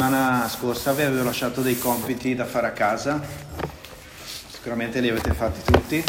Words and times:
settimana 0.00 0.48
scorsa 0.48 0.92
vi 0.94 1.02
avevo 1.02 1.24
lasciato 1.24 1.60
dei 1.60 1.78
compiti 1.78 2.34
da 2.34 2.46
fare 2.46 2.68
a 2.68 2.70
casa, 2.70 3.20
sicuramente 4.50 4.98
li 4.98 5.10
avete 5.10 5.34
fatti 5.34 5.60
tutti. 5.70 6.02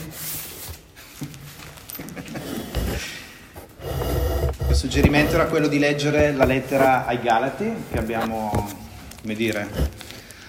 Il 4.69 4.75
suggerimento 4.75 5.35
era 5.35 5.47
quello 5.47 5.67
di 5.67 5.77
leggere 5.77 6.31
la 6.31 6.45
lettera 6.45 7.05
ai 7.05 7.19
Galati 7.19 7.69
che 7.91 7.97
abbiamo, 7.97 8.69
come 9.19 9.35
dire, 9.35 9.69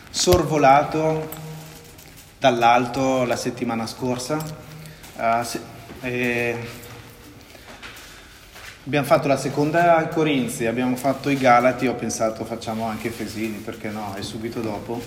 sorvolato 0.08 1.28
dall'alto 2.38 3.24
la 3.24 3.34
settimana 3.34 3.88
scorsa. 3.88 4.36
Uh, 5.16 5.42
se, 5.42 5.60
eh, 6.02 6.68
abbiamo 8.84 9.06
fatto 9.06 9.28
la 9.28 9.36
seconda 9.36 10.08
Corinzi, 10.08 10.66
abbiamo 10.66 10.96
fatto 10.96 11.30
i 11.30 11.36
Galati, 11.36 11.86
ho 11.86 11.94
pensato 11.94 12.44
facciamo 12.44 12.86
anche 12.86 13.08
Efesini, 13.08 13.58
perché 13.58 13.90
no, 13.90 14.14
è 14.14 14.22
subito 14.22 14.60
dopo. 14.60 15.00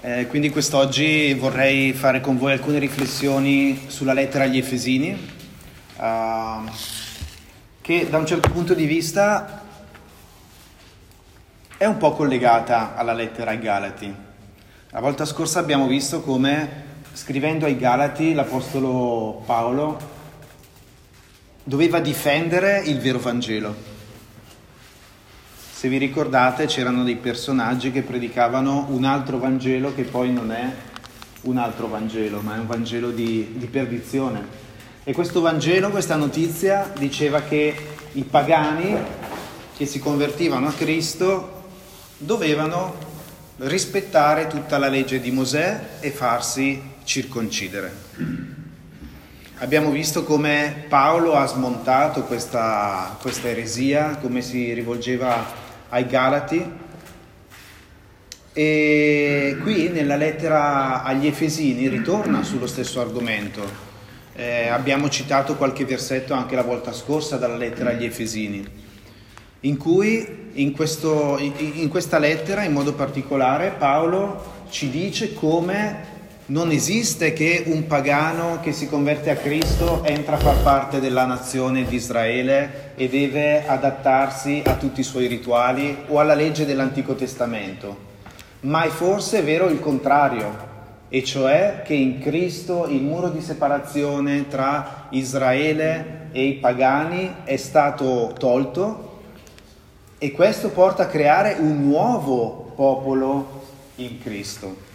Eh, 0.00 0.26
quindi 0.26 0.48
quest'oggi 0.50 1.34
vorrei 1.34 1.92
fare 1.92 2.20
con 2.20 2.38
voi 2.38 2.52
alcune 2.52 2.78
riflessioni 2.78 3.84
sulla 3.88 4.14
lettera 4.14 4.44
agli 4.44 4.56
Efesini. 4.56 5.34
Uh, 5.96 6.70
che 7.80 8.08
da 8.08 8.18
un 8.18 8.26
certo 8.26 8.50
punto 8.50 8.74
di 8.74 8.86
vista 8.86 9.62
è 11.76 11.84
un 11.84 11.96
po' 11.98 12.12
collegata 12.12 12.94
alla 12.96 13.12
lettera 13.12 13.50
ai 13.50 13.58
Galati. 13.58 14.14
La 14.90 15.00
volta 15.00 15.24
scorsa 15.26 15.58
abbiamo 15.58 15.86
visto 15.86 16.22
come 16.22 16.84
scrivendo 17.12 17.66
ai 17.66 17.76
Galati 17.76 18.32
l'Apostolo 18.32 19.42
Paolo 19.44 20.15
doveva 21.68 21.98
difendere 21.98 22.80
il 22.84 23.00
vero 23.00 23.18
Vangelo. 23.18 23.74
Se 25.72 25.88
vi 25.88 25.98
ricordate 25.98 26.66
c'erano 26.66 27.02
dei 27.02 27.16
personaggi 27.16 27.90
che 27.90 28.02
predicavano 28.02 28.86
un 28.90 29.02
altro 29.04 29.38
Vangelo 29.38 29.92
che 29.92 30.04
poi 30.04 30.32
non 30.32 30.52
è 30.52 30.72
un 31.42 31.56
altro 31.56 31.88
Vangelo, 31.88 32.40
ma 32.40 32.54
è 32.54 32.58
un 32.60 32.68
Vangelo 32.68 33.10
di, 33.10 33.54
di 33.56 33.66
perdizione. 33.66 34.64
E 35.02 35.12
questo 35.12 35.40
Vangelo, 35.40 35.90
questa 35.90 36.14
notizia, 36.14 36.92
diceva 36.96 37.42
che 37.42 37.74
i 38.12 38.22
pagani 38.22 38.96
che 39.76 39.86
si 39.86 39.98
convertivano 39.98 40.68
a 40.68 40.72
Cristo 40.72 41.64
dovevano 42.16 42.94
rispettare 43.58 44.46
tutta 44.46 44.78
la 44.78 44.88
legge 44.88 45.20
di 45.20 45.32
Mosè 45.32 45.98
e 45.98 46.12
farsi 46.12 46.80
circoncidere. 47.02 48.45
Abbiamo 49.58 49.90
visto 49.90 50.22
come 50.22 50.84
Paolo 50.86 51.34
ha 51.34 51.46
smontato 51.46 52.24
questa, 52.24 53.16
questa 53.18 53.48
eresia, 53.48 54.18
come 54.20 54.42
si 54.42 54.74
rivolgeva 54.74 55.46
ai 55.88 56.06
Galati. 56.06 56.62
E 58.52 59.56
qui 59.62 59.88
nella 59.88 60.16
lettera 60.16 61.02
agli 61.02 61.26
Efesini 61.26 61.88
ritorna 61.88 62.42
sullo 62.42 62.66
stesso 62.66 63.00
argomento. 63.00 63.62
Eh, 64.34 64.68
abbiamo 64.68 65.08
citato 65.08 65.56
qualche 65.56 65.86
versetto 65.86 66.34
anche 66.34 66.54
la 66.54 66.62
volta 66.62 66.92
scorsa 66.92 67.38
dalla 67.38 67.56
lettera 67.56 67.90
agli 67.90 68.04
Efesini, 68.04 68.62
in 69.60 69.78
cui 69.78 70.50
in, 70.52 70.72
questo, 70.72 71.38
in, 71.38 71.54
in 71.56 71.88
questa 71.88 72.18
lettera 72.18 72.62
in 72.62 72.72
modo 72.72 72.92
particolare 72.92 73.70
Paolo 73.78 74.64
ci 74.68 74.90
dice 74.90 75.32
come 75.32 76.15
non 76.48 76.70
esiste 76.70 77.32
che 77.32 77.64
un 77.66 77.88
pagano 77.88 78.60
che 78.60 78.70
si 78.70 78.88
converte 78.88 79.30
a 79.30 79.36
Cristo 79.36 80.04
entra 80.04 80.36
a 80.36 80.38
far 80.38 80.62
parte 80.62 81.00
della 81.00 81.24
nazione 81.24 81.84
di 81.84 81.96
Israele 81.96 82.92
e 82.94 83.08
deve 83.08 83.66
adattarsi 83.66 84.62
a 84.64 84.76
tutti 84.76 85.00
i 85.00 85.04
suoi 85.04 85.26
rituali 85.26 86.04
o 86.06 86.20
alla 86.20 86.34
legge 86.34 86.64
dell'Antico 86.64 87.16
Testamento. 87.16 88.14
Ma 88.60 88.84
è 88.84 88.88
forse 88.88 89.42
vero 89.42 89.66
il 89.66 89.80
contrario, 89.80 90.74
e 91.08 91.24
cioè 91.24 91.82
che 91.84 91.94
in 91.94 92.20
Cristo 92.20 92.86
il 92.86 93.02
muro 93.02 93.28
di 93.28 93.40
separazione 93.40 94.46
tra 94.46 95.08
Israele 95.10 96.28
e 96.30 96.44
i 96.44 96.54
pagani 96.54 97.38
è 97.42 97.56
stato 97.56 98.32
tolto 98.38 99.22
e 100.18 100.30
questo 100.30 100.68
porta 100.70 101.04
a 101.04 101.06
creare 101.06 101.56
un 101.58 101.88
nuovo 101.88 102.72
popolo 102.76 103.64
in 103.96 104.20
Cristo. 104.20 104.94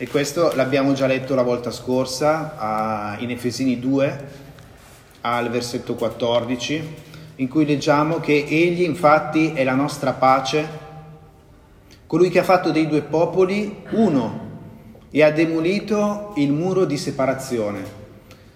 E 0.00 0.06
questo 0.06 0.52
l'abbiamo 0.54 0.92
già 0.92 1.08
letto 1.08 1.34
la 1.34 1.42
volta 1.42 1.72
scorsa 1.72 3.16
in 3.18 3.30
Efesini 3.30 3.80
2 3.80 4.28
al 5.22 5.50
versetto 5.50 5.96
14, 5.96 6.94
in 7.34 7.48
cui 7.48 7.66
leggiamo 7.66 8.20
che 8.20 8.46
Egli 8.48 8.82
infatti 8.82 9.50
è 9.54 9.64
la 9.64 9.74
nostra 9.74 10.12
pace, 10.12 10.68
colui 12.06 12.30
che 12.30 12.38
ha 12.38 12.44
fatto 12.44 12.70
dei 12.70 12.86
due 12.86 13.02
popoli 13.02 13.82
uno 13.90 14.50
e 15.10 15.24
ha 15.24 15.32
demolito 15.32 16.32
il 16.36 16.52
muro 16.52 16.84
di 16.84 16.96
separazione, 16.96 17.82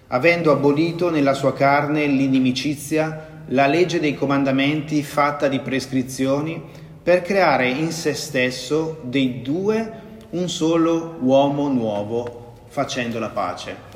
avendo 0.07 0.49
abolito 0.49 1.09
nella 1.09 1.33
sua 1.33 1.51
carne 1.51 2.05
l'inimicizia, 2.05 3.41
la 3.47 3.67
legge 3.67 3.99
dei 3.99 4.15
comandamenti 4.15 5.03
fatta 5.03 5.49
di 5.49 5.59
prescrizioni, 5.59 6.63
per 7.03 7.21
creare 7.21 7.67
in 7.67 7.91
se 7.91 8.13
stesso 8.13 9.01
dei 9.03 9.41
due 9.41 10.02
un 10.33 10.49
solo 10.49 11.17
uomo 11.21 11.67
nuovo, 11.67 12.55
facendo 12.67 13.19
la 13.19 13.29
pace. 13.29 13.91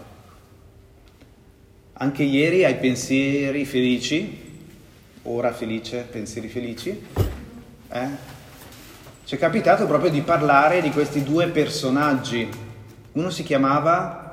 Anche 1.93 2.23
ieri 2.23 2.63
ai 2.63 2.75
pensieri 2.75 3.65
felici, 3.65 4.45
ora 5.23 5.51
felice, 5.51 6.05
pensieri 6.09 6.47
felici, 6.47 7.05
eh? 7.89 8.35
Ci 9.23 9.35
è 9.35 9.37
capitato 9.39 9.87
proprio 9.87 10.11
di 10.11 10.21
parlare 10.21 10.81
di 10.81 10.91
questi 10.91 11.23
due 11.23 11.47
personaggi. 11.47 12.47
Uno 13.13 13.29
si 13.29 13.43
chiamava... 13.43 14.25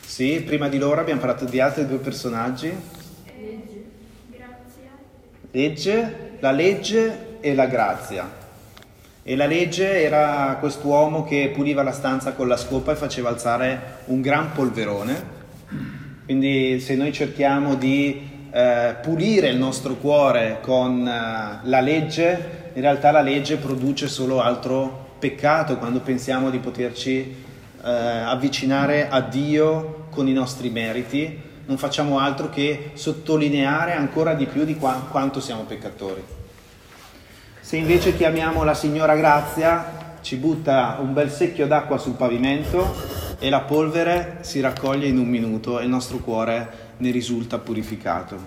Sì, 0.00 0.42
prima 0.42 0.68
di 0.68 0.78
loro 0.78 1.00
abbiamo 1.00 1.20
parlato 1.20 1.44
di 1.44 1.60
altri 1.60 1.86
due 1.86 1.98
personaggi. 1.98 2.72
Legge, 3.26 3.84
grazia. 4.30 4.90
Legge, 5.50 6.36
la 6.40 6.52
legge 6.52 7.38
e 7.40 7.54
la 7.54 7.66
grazia. 7.66 8.42
E 9.26 9.36
la 9.36 9.46
legge 9.46 10.02
era 10.02 10.58
quest'uomo 10.60 11.24
che 11.24 11.50
puliva 11.54 11.82
la 11.82 11.92
stanza 11.92 12.34
con 12.34 12.46
la 12.46 12.58
scopa 12.58 12.92
e 12.92 12.94
faceva 12.94 13.30
alzare 13.30 14.02
un 14.06 14.20
gran 14.20 14.52
polverone. 14.52 15.32
Quindi 16.26 16.78
se 16.78 16.94
noi 16.94 17.10
cerchiamo 17.10 17.74
di 17.74 18.48
eh, 18.52 18.96
pulire 19.00 19.48
il 19.48 19.56
nostro 19.56 19.94
cuore 19.94 20.58
con 20.60 21.08
eh, 21.08 21.58
la 21.62 21.80
legge, 21.80 22.70
in 22.74 22.82
realtà 22.82 23.12
la 23.12 23.22
legge 23.22 23.56
produce 23.56 24.08
solo 24.08 24.42
altro 24.42 25.12
peccato 25.18 25.78
quando 25.78 26.00
pensiamo 26.00 26.50
di 26.50 26.58
poterci 26.58 27.34
eh, 27.82 27.90
avvicinare 27.90 29.08
a 29.08 29.22
Dio 29.22 30.04
con 30.10 30.28
i 30.28 30.34
nostri 30.34 30.68
meriti, 30.68 31.40
non 31.64 31.78
facciamo 31.78 32.18
altro 32.18 32.50
che 32.50 32.90
sottolineare 32.92 33.94
ancora 33.94 34.34
di 34.34 34.44
più 34.44 34.64
di 34.64 34.76
qua- 34.76 35.06
quanto 35.10 35.40
siamo 35.40 35.62
peccatori. 35.62 36.43
Se 37.64 37.78
invece 37.78 38.14
chiamiamo 38.14 38.62
la 38.62 38.74
signora 38.74 39.16
Grazia, 39.16 40.18
ci 40.20 40.36
butta 40.36 40.98
un 41.00 41.14
bel 41.14 41.30
secchio 41.30 41.66
d'acqua 41.66 41.96
sul 41.96 42.12
pavimento 42.12 42.94
e 43.38 43.48
la 43.48 43.62
polvere 43.62 44.36
si 44.42 44.60
raccoglie 44.60 45.06
in 45.06 45.16
un 45.16 45.26
minuto 45.26 45.80
e 45.80 45.84
il 45.84 45.88
nostro 45.88 46.18
cuore 46.18 46.68
ne 46.98 47.10
risulta 47.10 47.56
purificato. 47.56 48.38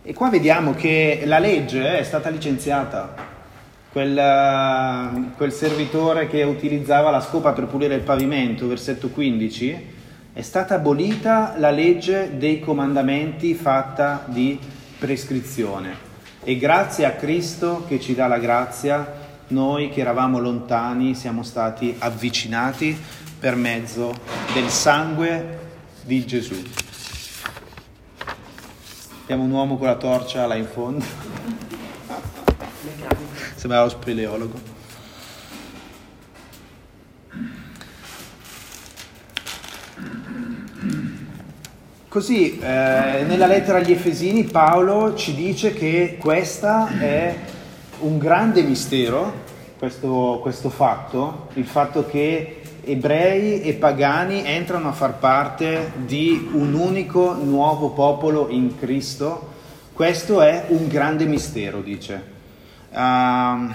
E 0.00 0.14
qua 0.14 0.30
vediamo 0.30 0.74
che 0.74 1.22
la 1.24 1.40
legge 1.40 1.98
è 1.98 2.04
stata 2.04 2.28
licenziata. 2.28 3.16
Quel, 3.90 4.16
eh, 4.16 5.34
quel, 5.36 5.52
servitore 5.52 6.28
che 6.28 6.44
utilizzava 6.44 7.10
la 7.10 7.20
scopa 7.20 7.50
per 7.50 7.66
pulire 7.66 7.96
il 7.96 8.02
pavimento, 8.02 8.68
versetto 8.68 9.08
15, 9.08 9.86
è 10.32 10.42
stata 10.42 10.76
abolita 10.76 11.54
la 11.56 11.72
legge 11.72 12.38
dei 12.38 12.60
comandamenti 12.60 13.54
fatta 13.54 14.22
di 14.24 14.56
prescrizione. 15.00 16.05
E 16.48 16.56
grazie 16.58 17.04
a 17.06 17.10
Cristo 17.14 17.84
che 17.88 17.98
ci 17.98 18.14
dà 18.14 18.28
la 18.28 18.38
grazia, 18.38 19.14
noi 19.48 19.90
che 19.90 20.00
eravamo 20.00 20.38
lontani 20.38 21.16
siamo 21.16 21.42
stati 21.42 21.96
avvicinati 21.98 22.96
per 23.40 23.56
mezzo 23.56 24.14
del 24.54 24.68
sangue 24.68 25.58
di 26.04 26.24
Gesù. 26.24 26.54
Abbiamo 29.22 29.42
un 29.42 29.50
uomo 29.50 29.76
con 29.76 29.88
la 29.88 29.96
torcia 29.96 30.46
là 30.46 30.54
in 30.54 30.66
fondo. 30.66 31.04
Sembrava 33.56 33.82
lo 33.82 33.90
speleologo. 33.90 34.75
Così, 42.16 42.58
eh, 42.58 43.24
nella 43.26 43.44
lettera 43.44 43.76
agli 43.76 43.92
Efesini 43.92 44.44
Paolo 44.44 45.14
ci 45.16 45.34
dice 45.34 45.74
che 45.74 46.16
questo 46.18 46.86
è 46.86 47.36
un 47.98 48.16
grande 48.16 48.62
mistero, 48.62 49.34
questo, 49.78 50.38
questo 50.40 50.70
fatto, 50.70 51.48
il 51.56 51.66
fatto 51.66 52.06
che 52.06 52.62
ebrei 52.82 53.60
e 53.60 53.74
pagani 53.74 54.42
entrano 54.46 54.88
a 54.88 54.92
far 54.92 55.18
parte 55.18 55.92
di 56.06 56.48
un 56.54 56.72
unico 56.72 57.34
nuovo 57.34 57.90
popolo 57.90 58.48
in 58.48 58.78
Cristo, 58.78 59.48
questo 59.92 60.40
è 60.40 60.64
un 60.68 60.88
grande 60.88 61.26
mistero, 61.26 61.82
dice. 61.82 62.24
un 62.94 63.74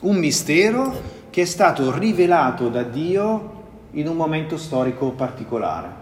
mistero 0.00 1.02
che 1.28 1.42
è 1.42 1.44
stato 1.44 1.94
rivelato 1.94 2.70
da 2.70 2.84
Dio 2.84 3.64
in 3.90 4.08
un 4.08 4.16
momento 4.16 4.56
storico 4.56 5.10
particolare. 5.10 5.97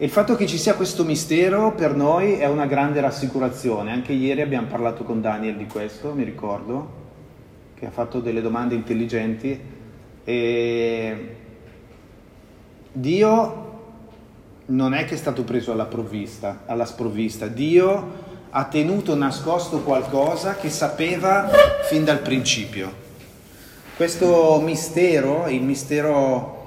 E 0.00 0.06
il 0.06 0.10
fatto 0.10 0.34
che 0.34 0.46
ci 0.46 0.56
sia 0.56 0.76
questo 0.76 1.04
mistero 1.04 1.74
per 1.74 1.94
noi 1.94 2.38
è 2.38 2.46
una 2.46 2.64
grande 2.64 3.02
rassicurazione. 3.02 3.92
Anche 3.92 4.12
ieri 4.14 4.40
abbiamo 4.40 4.66
parlato 4.66 5.04
con 5.04 5.20
Daniel 5.20 5.56
di 5.56 5.66
questo, 5.66 6.14
mi 6.14 6.24
ricordo, 6.24 6.90
che 7.74 7.84
ha 7.84 7.90
fatto 7.90 8.18
delle 8.20 8.40
domande 8.40 8.74
intelligenti. 8.74 9.60
E 10.24 11.36
Dio 12.90 13.82
non 14.64 14.94
è 14.94 15.04
che 15.04 15.16
è 15.16 15.18
stato 15.18 15.44
preso 15.44 15.70
alla, 15.72 15.86
alla 16.64 16.86
sprovvista. 16.86 17.46
Dio 17.46 18.12
ha 18.48 18.64
tenuto 18.64 19.14
nascosto 19.14 19.80
qualcosa 19.80 20.54
che 20.54 20.70
sapeva 20.70 21.50
fin 21.90 22.04
dal 22.04 22.20
principio. 22.20 22.90
Questo 23.96 24.62
mistero, 24.64 25.46
il 25.46 25.60
mistero 25.60 26.59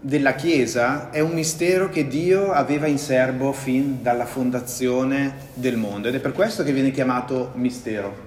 della 0.00 0.34
Chiesa, 0.34 1.10
è 1.10 1.20
un 1.20 1.32
mistero 1.32 1.88
che 1.88 2.06
Dio 2.06 2.52
aveva 2.52 2.86
in 2.86 2.98
serbo 2.98 3.52
fin 3.52 4.02
dalla 4.02 4.26
fondazione 4.26 5.48
del 5.54 5.76
mondo 5.76 6.08
ed 6.08 6.14
è 6.14 6.20
per 6.20 6.32
questo 6.32 6.62
che 6.62 6.72
viene 6.72 6.90
chiamato 6.90 7.50
mistero. 7.54 8.26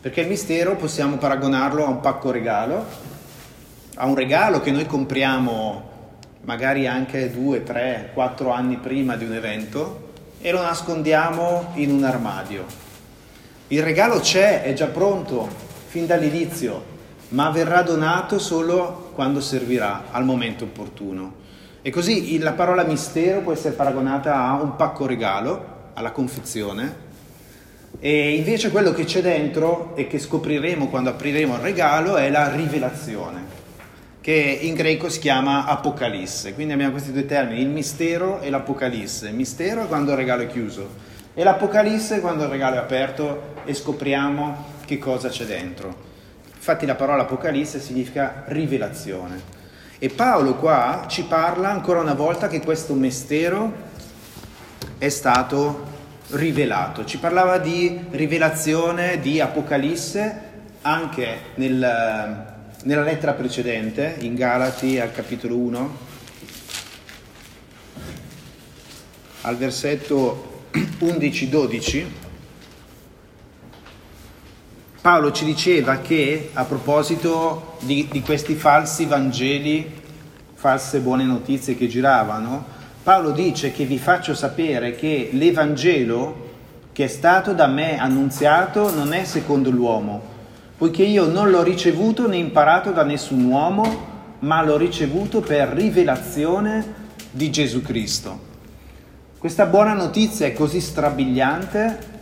Perché 0.00 0.22
il 0.22 0.28
mistero 0.28 0.76
possiamo 0.76 1.16
paragonarlo 1.16 1.84
a 1.84 1.88
un 1.88 2.00
pacco 2.00 2.30
regalo, 2.30 2.84
a 3.94 4.06
un 4.06 4.14
regalo 4.14 4.60
che 4.60 4.70
noi 4.70 4.86
compriamo 4.86 5.86
magari 6.42 6.86
anche 6.86 7.30
due, 7.30 7.62
tre, 7.62 8.10
quattro 8.14 8.50
anni 8.50 8.76
prima 8.76 9.16
di 9.16 9.24
un 9.24 9.34
evento 9.34 10.12
e 10.40 10.50
lo 10.50 10.62
nascondiamo 10.62 11.72
in 11.74 11.90
un 11.90 12.04
armadio. 12.04 12.64
Il 13.68 13.82
regalo 13.82 14.20
c'è, 14.20 14.62
è 14.62 14.72
già 14.72 14.86
pronto 14.86 15.48
fin 15.88 16.06
dall'inizio, 16.06 16.96
ma 17.28 17.50
verrà 17.50 17.82
donato 17.82 18.38
solo 18.38 19.10
quando 19.14 19.40
servirà 19.40 20.04
al 20.10 20.24
momento 20.24 20.64
opportuno. 20.64 21.46
E 21.82 21.90
così 21.90 22.38
la 22.38 22.52
parola 22.52 22.84
mistero 22.84 23.40
può 23.40 23.52
essere 23.52 23.74
paragonata 23.74 24.36
a 24.36 24.60
un 24.60 24.76
pacco 24.76 25.06
regalo, 25.06 25.76
alla 25.94 26.10
confezione, 26.10 27.06
e 28.00 28.36
invece 28.36 28.70
quello 28.70 28.92
che 28.92 29.04
c'è 29.04 29.20
dentro 29.20 29.96
e 29.96 30.06
che 30.06 30.18
scopriremo 30.18 30.88
quando 30.88 31.10
apriremo 31.10 31.54
il 31.54 31.60
regalo 31.60 32.16
è 32.16 32.30
la 32.30 32.54
rivelazione, 32.54 33.42
che 34.20 34.58
in 34.62 34.74
greco 34.74 35.08
si 35.08 35.18
chiama 35.18 35.64
Apocalisse. 35.66 36.54
Quindi 36.54 36.72
abbiamo 36.72 36.92
questi 36.92 37.12
due 37.12 37.26
termini, 37.26 37.60
il 37.60 37.68
mistero 37.68 38.40
e 38.40 38.50
l'Apocalisse. 38.50 39.28
Il 39.28 39.34
mistero 39.34 39.84
è 39.84 39.86
quando 39.86 40.12
il 40.12 40.16
regalo 40.16 40.42
è 40.42 40.46
chiuso 40.46 40.88
e 41.34 41.42
l'Apocalisse 41.42 42.16
è 42.16 42.20
quando 42.20 42.44
il 42.44 42.50
regalo 42.50 42.76
è 42.76 42.78
aperto 42.78 43.54
e 43.64 43.74
scopriamo 43.74 44.64
che 44.84 44.98
cosa 44.98 45.28
c'è 45.28 45.44
dentro. 45.44 46.07
Infatti 46.68 46.84
la 46.84 46.96
parola 46.96 47.22
Apocalisse 47.22 47.80
significa 47.80 48.42
rivelazione. 48.48 49.40
E 49.98 50.10
Paolo 50.10 50.56
qua 50.56 51.06
ci 51.08 51.22
parla 51.22 51.70
ancora 51.70 52.00
una 52.00 52.12
volta 52.12 52.46
che 52.46 52.60
questo 52.60 52.92
mistero 52.92 53.72
è 54.98 55.08
stato 55.08 55.86
rivelato. 56.32 57.06
Ci 57.06 57.16
parlava 57.16 57.56
di 57.56 57.98
rivelazione 58.10 59.18
di 59.18 59.40
Apocalisse 59.40 60.42
anche 60.82 61.38
nel, 61.54 62.44
nella 62.82 63.02
lettera 63.02 63.32
precedente, 63.32 64.16
in 64.18 64.34
Galati 64.34 65.00
al 65.00 65.12
capitolo 65.12 65.56
1, 65.56 65.96
al 69.40 69.56
versetto 69.56 70.64
11-12. 71.00 72.27
Paolo 75.08 75.32
ci 75.32 75.46
diceva 75.46 76.00
che 76.00 76.50
a 76.52 76.64
proposito 76.64 77.76
di, 77.80 78.08
di 78.10 78.20
questi 78.20 78.54
falsi 78.54 79.06
Vangeli, 79.06 79.90
false 80.52 80.98
buone 80.98 81.24
notizie 81.24 81.74
che 81.74 81.88
giravano, 81.88 82.62
Paolo 83.02 83.30
dice 83.30 83.72
che 83.72 83.86
vi 83.86 83.96
faccio 83.96 84.34
sapere 84.34 84.94
che 84.96 85.30
l'Evangelo 85.32 86.50
che 86.92 87.04
è 87.04 87.06
stato 87.06 87.54
da 87.54 87.66
me 87.66 87.98
annunziato 87.98 88.94
non 88.94 89.14
è 89.14 89.24
secondo 89.24 89.70
l'uomo, 89.70 90.20
poiché 90.76 91.04
io 91.04 91.24
non 91.24 91.48
l'ho 91.48 91.62
ricevuto 91.62 92.28
né 92.28 92.36
imparato 92.36 92.90
da 92.90 93.02
nessun 93.02 93.44
uomo, 93.44 94.36
ma 94.40 94.62
l'ho 94.62 94.76
ricevuto 94.76 95.40
per 95.40 95.68
rivelazione 95.68 96.84
di 97.30 97.50
Gesù 97.50 97.80
Cristo. 97.80 98.38
Questa 99.38 99.64
buona 99.64 99.94
notizia 99.94 100.44
è 100.44 100.52
così 100.52 100.82
strabiliante 100.82 102.16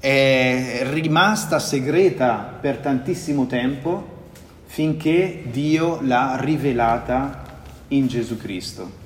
è 0.00 0.80
rimasta 0.90 1.58
segreta 1.58 2.56
per 2.58 2.78
tantissimo 2.78 3.46
tempo 3.46 4.18
finché 4.64 5.42
Dio 5.44 5.98
l'ha 6.00 6.38
rivelata 6.40 7.44
in 7.88 8.06
Gesù 8.06 8.38
Cristo. 8.38 8.98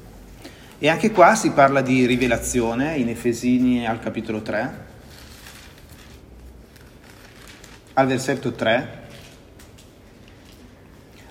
E 0.79 0.89
anche 0.89 1.11
qua 1.11 1.35
si 1.35 1.51
parla 1.51 1.81
di 1.81 2.07
rivelazione 2.07 2.97
in 2.97 3.09
Efesini 3.09 3.87
al 3.87 3.99
capitolo 3.99 4.43
3, 4.43 4.85
al 7.95 8.07
versetto 8.07 8.53
3. 8.53 9.03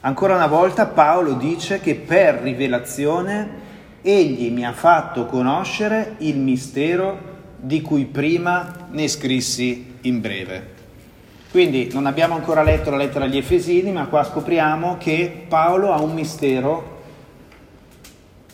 Ancora 0.01 0.35
una 0.35 0.47
volta 0.47 0.87
Paolo 0.87 1.35
dice 1.35 1.79
che 1.79 1.95
per 1.95 2.41
rivelazione 2.41 3.61
egli 4.01 4.51
mi 4.51 4.65
ha 4.65 4.73
fatto 4.73 5.25
conoscere 5.25 6.15
il 6.17 6.37
mistero 6.37 7.32
di 7.65 7.81
cui 7.81 8.03
prima 8.03 8.87
ne 8.91 9.07
scrissi 9.07 9.95
in 10.01 10.19
breve. 10.19 10.71
Quindi 11.49 11.91
non 11.93 12.05
abbiamo 12.07 12.35
ancora 12.35 12.61
letto 12.61 12.89
la 12.89 12.97
lettera 12.97 13.23
agli 13.23 13.37
Efesini, 13.37 13.89
ma 13.93 14.07
qua 14.07 14.21
scopriamo 14.25 14.97
che 14.97 15.45
Paolo 15.47 15.93
ha 15.93 16.01
un 16.01 16.13
mistero 16.13 17.01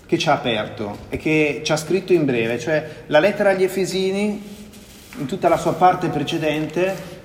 che 0.06 0.20
ci 0.20 0.30
ha 0.30 0.34
aperto 0.34 0.98
e 1.10 1.18
che 1.18 1.62
ci 1.64 1.72
ha 1.72 1.78
scritto 1.78 2.14
in 2.14 2.26
breve, 2.26 2.60
cioè 2.60 3.04
la 3.08 3.20
lettera 3.20 3.50
agli 3.50 3.64
Efesini, 3.64 4.44
in 5.18 5.26
tutta 5.26 5.50
la 5.50 5.58
sua 5.58 5.74
parte 5.74 6.10
precedente, 6.10 7.18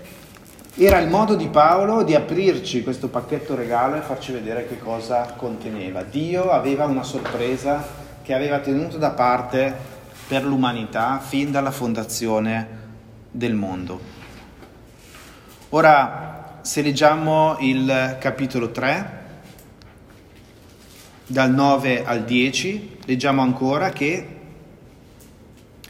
era 0.76 0.98
il 0.98 1.08
modo 1.08 1.34
di 1.34 1.48
Paolo 1.48 2.02
di 2.02 2.14
aprirci 2.14 2.82
questo 2.82 3.08
pacchetto 3.08 3.54
regalo 3.54 3.96
e 3.96 4.00
farci 4.00 4.32
vedere 4.32 4.66
che 4.66 4.78
cosa 4.78 5.34
conteneva. 5.36 6.02
Dio 6.02 6.50
aveva 6.50 6.86
una 6.86 7.02
sorpresa 7.02 7.86
che 8.22 8.32
aveva 8.32 8.60
tenuto 8.60 8.96
da 8.96 9.10
parte 9.10 9.93
per 10.26 10.44
l'umanità 10.44 11.18
fin 11.18 11.50
dalla 11.50 11.70
fondazione 11.70 12.82
del 13.30 13.54
mondo. 13.54 14.00
Ora, 15.70 16.60
se 16.62 16.82
leggiamo 16.82 17.56
il 17.60 18.16
capitolo 18.20 18.70
3, 18.70 19.22
dal 21.26 21.52
9 21.52 22.04
al 22.04 22.24
10, 22.24 22.98
leggiamo 23.04 23.42
ancora 23.42 23.90
che 23.90 24.28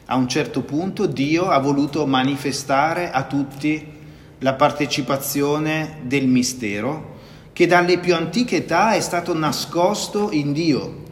a 0.06 0.16
un 0.16 0.28
certo 0.28 0.62
punto 0.62 1.06
Dio 1.06 1.48
ha 1.48 1.58
voluto 1.58 2.06
manifestare 2.06 3.10
a 3.10 3.24
tutti 3.24 3.92
la 4.38 4.54
partecipazione 4.54 6.00
del 6.02 6.26
mistero 6.26 7.12
che 7.52 7.66
dalle 7.66 7.98
più 7.98 8.14
antiche 8.14 8.56
età 8.56 8.94
è 8.94 9.00
stato 9.00 9.32
nascosto 9.32 10.30
in 10.32 10.52
Dio 10.52 11.03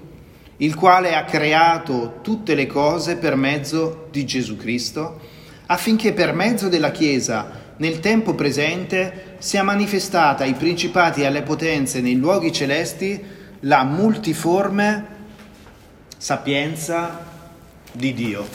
il 0.62 0.76
quale 0.76 1.14
ha 1.14 1.25
creato 1.25 2.21
tutte 2.23 2.54
le 2.54 2.66
cose 2.66 3.16
per 3.16 3.35
mezzo 3.35 4.07
di 4.11 4.25
Gesù 4.25 4.57
Cristo, 4.57 5.21
affinché 5.66 6.12
per 6.12 6.33
mezzo 6.33 6.69
della 6.69 6.92
Chiesa 6.92 7.61
nel 7.76 7.99
tempo 7.99 8.35
presente 8.35 9.37
sia 9.38 9.64
manifestata 9.64 10.45
ai 10.45 10.54
principati 10.54 11.23
e 11.23 11.26
alle 11.26 11.42
potenze 11.42 12.00
nei 12.00 12.16
luoghi 12.16 12.52
celesti 12.52 13.21
la 13.61 13.83
multiforme 13.83 15.07
sapienza 16.16 17.26
di 17.90 18.14
Dio. 18.14 18.47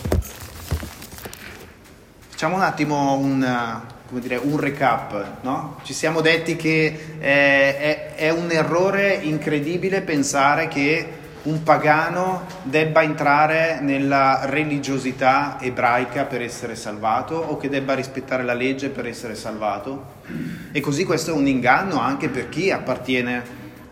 Facciamo 2.29 2.55
un 2.55 2.61
attimo 2.61 3.17
un, 3.17 3.81
dire, 4.11 4.37
un 4.37 4.57
recap, 4.57 5.41
no? 5.41 5.79
Ci 5.83 5.93
siamo 5.93 6.21
detti 6.21 6.55
che 6.55 7.17
è, 7.19 7.25
è, 7.25 8.15
è 8.15 8.29
un 8.29 8.49
errore 8.49 9.19
incredibile 9.23 10.01
pensare 10.01 10.69
che 10.69 11.25
un 11.43 11.63
pagano 11.63 12.45
debba 12.63 13.03
entrare 13.03 13.79
nella 13.81 14.41
religiosità 14.45 15.57
ebraica 15.61 16.25
per 16.25 16.41
essere 16.41 16.75
salvato 16.75 17.35
o 17.35 17.57
che 17.57 17.69
debba 17.69 17.93
rispettare 17.93 18.43
la 18.43 18.53
legge 18.53 18.89
per 18.89 19.07
essere 19.07 19.35
salvato. 19.35 20.15
E 20.71 20.79
così 20.81 21.05
questo 21.05 21.31
è 21.31 21.33
un 21.33 21.47
inganno 21.47 21.99
anche 21.99 22.29
per 22.29 22.49
chi 22.49 22.71
appartiene 22.71 23.43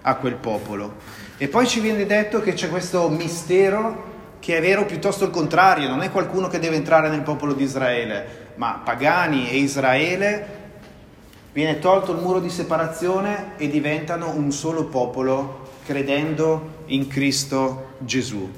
a 0.02 0.16
quel 0.16 0.36
popolo. 0.36 0.96
E 1.38 1.48
poi 1.48 1.68
ci 1.68 1.80
viene 1.80 2.06
detto 2.06 2.42
che 2.42 2.54
c'è 2.54 2.70
questo 2.70 3.10
mistero 3.10 4.14
che 4.40 4.58
è 4.58 4.62
vero 4.62 4.86
piuttosto 4.86 5.26
il 5.26 5.32
contrario, 5.32 5.90
non 5.90 6.04
è 6.04 6.12
qualcuno 6.12 6.48
che 6.48 6.60
deve 6.60 6.76
entrare 6.76 7.10
nel 7.10 7.22
popolo 7.22 7.54
di 7.54 7.64
Israele, 7.64 8.52
ma 8.56 8.80
pagani 8.84 9.50
e 9.50 9.58
Israele 9.58 10.64
viene 11.52 11.80
tolto 11.80 12.12
il 12.12 12.20
muro 12.20 12.40
di 12.40 12.50
separazione 12.50 13.54
e 13.58 13.70
diventano 13.70 14.30
un 14.36 14.52
solo 14.52 14.86
popolo 14.86 15.65
credendo 15.86 16.84
in 16.86 17.08
Cristo 17.08 17.94
Gesù. 18.00 18.50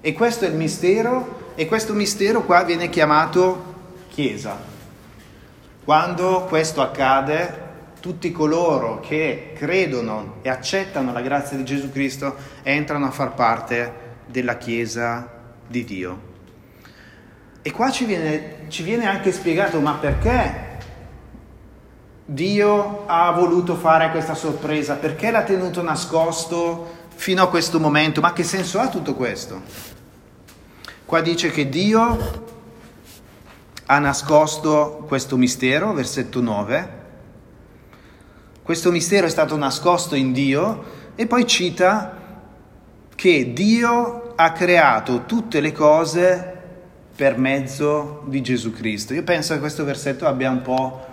E 0.00 0.12
questo 0.12 0.44
è 0.44 0.48
il 0.48 0.54
mistero 0.54 1.52
e 1.54 1.66
questo 1.66 1.92
mistero 1.92 2.42
qua 2.42 2.64
viene 2.64 2.88
chiamato 2.88 3.70
Chiesa. 4.08 4.58
Quando 5.84 6.44
questo 6.48 6.82
accade, 6.82 7.70
tutti 8.00 8.32
coloro 8.32 9.00
che 9.00 9.52
credono 9.54 10.38
e 10.42 10.48
accettano 10.48 11.12
la 11.12 11.20
grazia 11.20 11.56
di 11.56 11.64
Gesù 11.64 11.90
Cristo 11.90 12.34
entrano 12.62 13.06
a 13.06 13.10
far 13.10 13.34
parte 13.34 13.92
della 14.26 14.58
Chiesa 14.58 15.30
di 15.66 15.84
Dio. 15.84 16.30
E 17.62 17.70
qua 17.70 17.90
ci 17.90 18.04
viene, 18.04 18.64
ci 18.68 18.82
viene 18.82 19.06
anche 19.06 19.30
spiegato, 19.30 19.80
ma 19.80 19.94
perché 19.94 20.71
Dio 22.24 23.04
ha 23.06 23.30
voluto 23.32 23.74
fare 23.74 24.10
questa 24.10 24.34
sorpresa? 24.34 24.94
Perché 24.94 25.30
l'ha 25.30 25.42
tenuto 25.42 25.82
nascosto 25.82 27.00
fino 27.14 27.42
a 27.42 27.48
questo 27.48 27.80
momento? 27.80 28.20
Ma 28.20 28.32
che 28.32 28.44
senso 28.44 28.78
ha 28.78 28.88
tutto 28.88 29.14
questo? 29.14 29.60
Qua 31.04 31.20
dice 31.20 31.50
che 31.50 31.68
Dio 31.68 32.50
ha 33.86 33.98
nascosto 33.98 35.04
questo 35.08 35.36
mistero, 35.36 35.92
versetto 35.92 36.40
9. 36.40 37.00
Questo 38.62 38.92
mistero 38.92 39.26
è 39.26 39.30
stato 39.30 39.56
nascosto 39.56 40.14
in 40.14 40.32
Dio 40.32 40.84
e 41.16 41.26
poi 41.26 41.46
cita 41.46 42.16
che 43.14 43.52
Dio 43.52 44.32
ha 44.36 44.52
creato 44.52 45.24
tutte 45.26 45.60
le 45.60 45.72
cose 45.72 46.60
per 47.14 47.36
mezzo 47.36 48.22
di 48.26 48.40
Gesù 48.40 48.72
Cristo. 48.72 49.12
Io 49.12 49.24
penso 49.24 49.52
che 49.54 49.60
questo 49.60 49.84
versetto 49.84 50.26
abbia 50.26 50.50
un 50.50 50.62
po' 50.62 51.11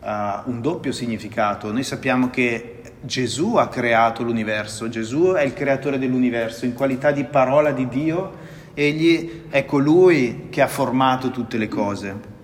uh, 0.00 0.50
un 0.50 0.60
doppio 0.60 0.92
significato. 0.92 1.72
Noi 1.72 1.82
sappiamo 1.82 2.30
che 2.30 2.80
Gesù 3.00 3.56
ha 3.56 3.68
creato 3.68 4.22
l'universo, 4.22 4.88
Gesù 4.88 5.32
è 5.32 5.42
il 5.42 5.54
creatore 5.54 5.98
dell'universo, 5.98 6.64
in 6.64 6.74
qualità 6.74 7.12
di 7.12 7.24
parola 7.24 7.70
di 7.72 7.88
Dio, 7.88 8.32
egli 8.74 9.42
è 9.48 9.64
colui 9.64 10.48
che 10.50 10.62
ha 10.62 10.68
formato 10.68 11.30
tutte 11.30 11.56
le 11.56 11.68
cose. 11.68 12.38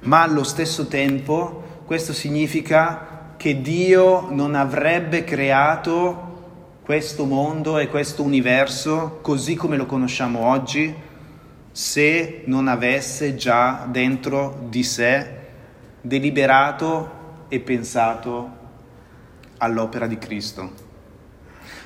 Ma 0.00 0.22
allo 0.22 0.42
stesso 0.42 0.86
tempo 0.88 1.80
questo 1.86 2.12
significa 2.12 3.34
che 3.36 3.60
Dio 3.60 4.28
non 4.30 4.54
avrebbe 4.54 5.24
creato 5.24 6.30
questo 6.82 7.24
mondo 7.24 7.78
e 7.78 7.88
questo 7.88 8.22
universo 8.22 9.18
così 9.22 9.54
come 9.54 9.76
lo 9.76 9.86
conosciamo 9.86 10.46
oggi 10.46 10.92
se 11.70 12.42
non 12.46 12.68
avesse 12.68 13.36
già 13.36 13.86
dentro 13.88 14.66
di 14.68 14.82
sé 14.82 15.41
deliberato 16.02 17.20
e 17.48 17.60
pensato 17.60 18.60
all'opera 19.58 20.06
di 20.06 20.18
Cristo. 20.18 20.90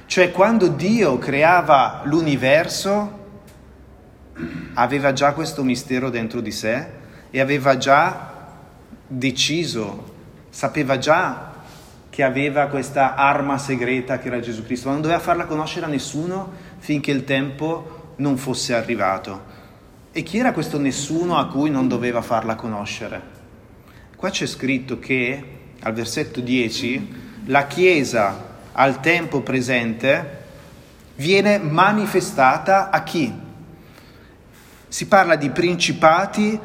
Cioè 0.07 0.31
quando 0.31 0.69
Dio 0.69 1.19
creava 1.19 2.01
l'universo 2.05 3.25
aveva 4.75 5.13
già 5.13 5.33
questo 5.33 5.63
mistero 5.63 6.11
dentro 6.11 6.41
di 6.41 6.51
sé 6.51 6.87
e 7.31 7.41
aveva 7.41 7.77
già 7.77 8.33
deciso, 9.07 10.15
sapeva 10.49 10.99
già 10.99 11.53
che 12.09 12.23
aveva 12.23 12.69
questa 12.69 13.15
arma 13.15 13.59
segreta 13.59 14.19
che 14.19 14.29
era 14.29 14.41
Gesù 14.41 14.65
Cristo, 14.65 14.87
ma 14.87 14.95
non 14.95 15.03
doveva 15.03 15.21
farla 15.21 15.45
conoscere 15.45 15.85
a 15.85 15.89
nessuno 15.89 16.51
finché 16.79 17.11
il 17.11 17.25
tempo 17.25 18.15
non 18.17 18.39
fosse 18.39 18.75
arrivato. 18.75 19.55
E 20.13 20.23
chi 20.23 20.39
era 20.39 20.53
questo 20.53 20.79
nessuno 20.79 21.37
a 21.37 21.47
cui 21.49 21.69
non 21.69 21.89
doveva 21.89 22.23
farla 22.23 22.55
conoscere? 22.55 23.36
Qua 24.17 24.31
c'è 24.31 24.47
scritto 24.47 24.99
che 24.99 25.45
al 25.81 25.93
versetto 25.93 26.41
10 26.41 27.45
la 27.47 27.67
Chiesa 27.67 28.55
al 28.73 29.01
tempo 29.01 29.43
presente 29.43 30.45
viene 31.17 31.59
manifestata 31.59 32.89
a 32.89 33.03
chi? 33.03 33.31
Si 34.89 35.07
parla 35.07 35.37
di 35.37 35.51
principati 35.51 36.59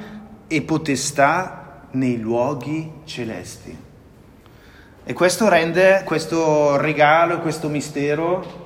e 0.47 0.61
potestà 0.61 1.87
nei 1.91 2.17
luoghi 2.19 2.89
celesti. 3.03 3.77
E 5.03 5.13
questo 5.13 5.49
rende 5.49 6.03
questo 6.05 6.77
regalo, 6.77 7.41
questo 7.41 7.67
mistero 7.67 8.63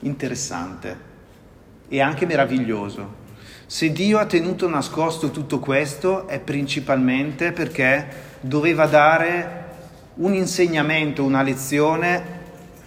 interessante 0.00 1.06
e 1.86 2.00
anche 2.00 2.26
meraviglioso. 2.26 3.17
Se 3.70 3.92
Dio 3.92 4.18
ha 4.18 4.24
tenuto 4.24 4.66
nascosto 4.66 5.30
tutto 5.30 5.58
questo 5.58 6.26
è 6.26 6.40
principalmente 6.40 7.52
perché 7.52 8.08
doveva 8.40 8.86
dare 8.86 9.64
un 10.14 10.32
insegnamento, 10.32 11.22
una 11.22 11.42
lezione 11.42 12.36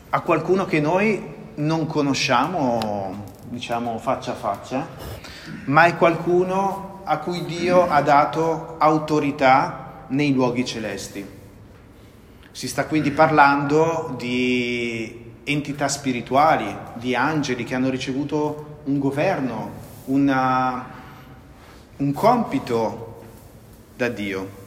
a 0.09 0.21
qualcuno 0.21 0.65
che 0.65 0.79
noi 0.79 1.23
non 1.57 1.85
conosciamo, 1.85 3.25
diciamo 3.43 3.99
faccia 3.99 4.31
a 4.31 4.35
faccia, 4.35 4.87
ma 5.65 5.85
è 5.85 5.95
qualcuno 5.97 7.01
a 7.03 7.19
cui 7.19 7.45
Dio 7.45 7.87
ha 7.87 8.01
dato 8.01 8.77
autorità 8.79 10.05
nei 10.07 10.33
luoghi 10.33 10.65
celesti. 10.65 11.23
Si 12.49 12.67
sta 12.67 12.87
quindi 12.87 13.11
parlando 13.11 14.15
di 14.17 15.33
entità 15.43 15.87
spirituali, 15.87 16.75
di 16.95 17.13
angeli 17.13 17.65
che 17.65 17.75
hanno 17.75 17.91
ricevuto 17.91 18.79
un 18.85 18.97
governo, 18.97 19.80
una, 20.05 20.85
un 21.97 22.13
compito 22.13 23.23
da 23.95 24.09
Dio. 24.09 24.59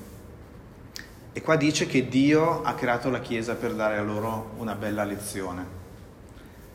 E 1.32 1.42
qua 1.42 1.56
dice 1.56 1.86
che 1.86 2.08
Dio 2.08 2.62
ha 2.62 2.74
creato 2.74 3.10
la 3.10 3.20
Chiesa 3.20 3.54
per 3.54 3.74
dare 3.74 3.96
a 3.96 4.02
loro 4.02 4.52
una 4.58 4.74
bella 4.74 5.04
lezione. 5.04 5.82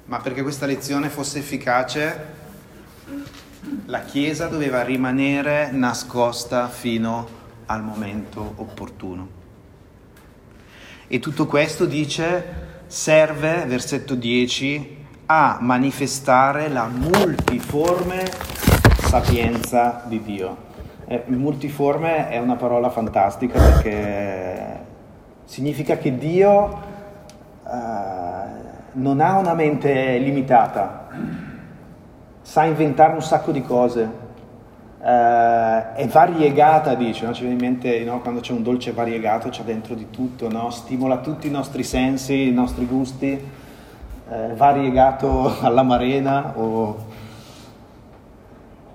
Ma 0.06 0.20
perché 0.20 0.42
questa 0.42 0.66
lezione 0.66 1.10
fosse 1.10 1.40
efficace, 1.40 2.26
la 3.86 4.02
Chiesa 4.02 4.48
doveva 4.48 4.84
rimanere 4.84 5.72
nascosta 5.72 6.68
fino 6.68 7.28
al 7.68 7.84
momento 7.84 8.54
opportuno. 8.58 9.38
E 11.08 11.20
tutto 11.20 11.46
questo 11.46 11.86
dice 11.86 12.68
serve, 12.88 13.66
versetto 13.66 14.16
10, 14.16 14.99
a 15.32 15.58
manifestare 15.60 16.70
la 16.70 16.88
multiforme 16.88 18.24
sapienza 18.98 20.02
di 20.08 20.24
Dio. 20.24 20.58
Eh, 21.06 21.24
multiforme 21.28 22.30
è 22.30 22.40
una 22.40 22.56
parola 22.56 22.90
fantastica 22.90 23.60
perché 23.60 24.86
significa 25.46 25.98
che 25.98 26.18
Dio 26.18 26.82
eh, 27.64 27.70
non 28.94 29.20
ha 29.20 29.38
una 29.38 29.54
mente 29.54 30.18
limitata, 30.18 31.10
sa 32.42 32.64
inventare 32.64 33.14
un 33.14 33.22
sacco 33.22 33.52
di 33.52 33.62
cose, 33.62 34.10
eh, 35.00 35.94
è 35.94 36.08
variegata, 36.08 36.96
dice, 36.96 37.28
no? 37.28 37.34
ci 37.34 37.42
viene 37.42 37.54
in 37.54 37.62
mente 37.62 38.04
no? 38.04 38.20
quando 38.22 38.40
c'è 38.40 38.54
un 38.54 38.64
dolce 38.64 38.94
variegato, 38.94 39.50
c'è 39.50 39.62
dentro 39.62 39.94
di 39.94 40.10
tutto, 40.10 40.50
no? 40.50 40.72
stimola 40.72 41.18
tutti 41.18 41.46
i 41.46 41.52
nostri 41.52 41.84
sensi, 41.84 42.48
i 42.48 42.52
nostri 42.52 42.88
gusti 42.88 43.68
eh, 44.30 44.54
variegato 44.56 45.56
alla 45.62 45.84
marena 45.84 46.54
o... 46.56 47.08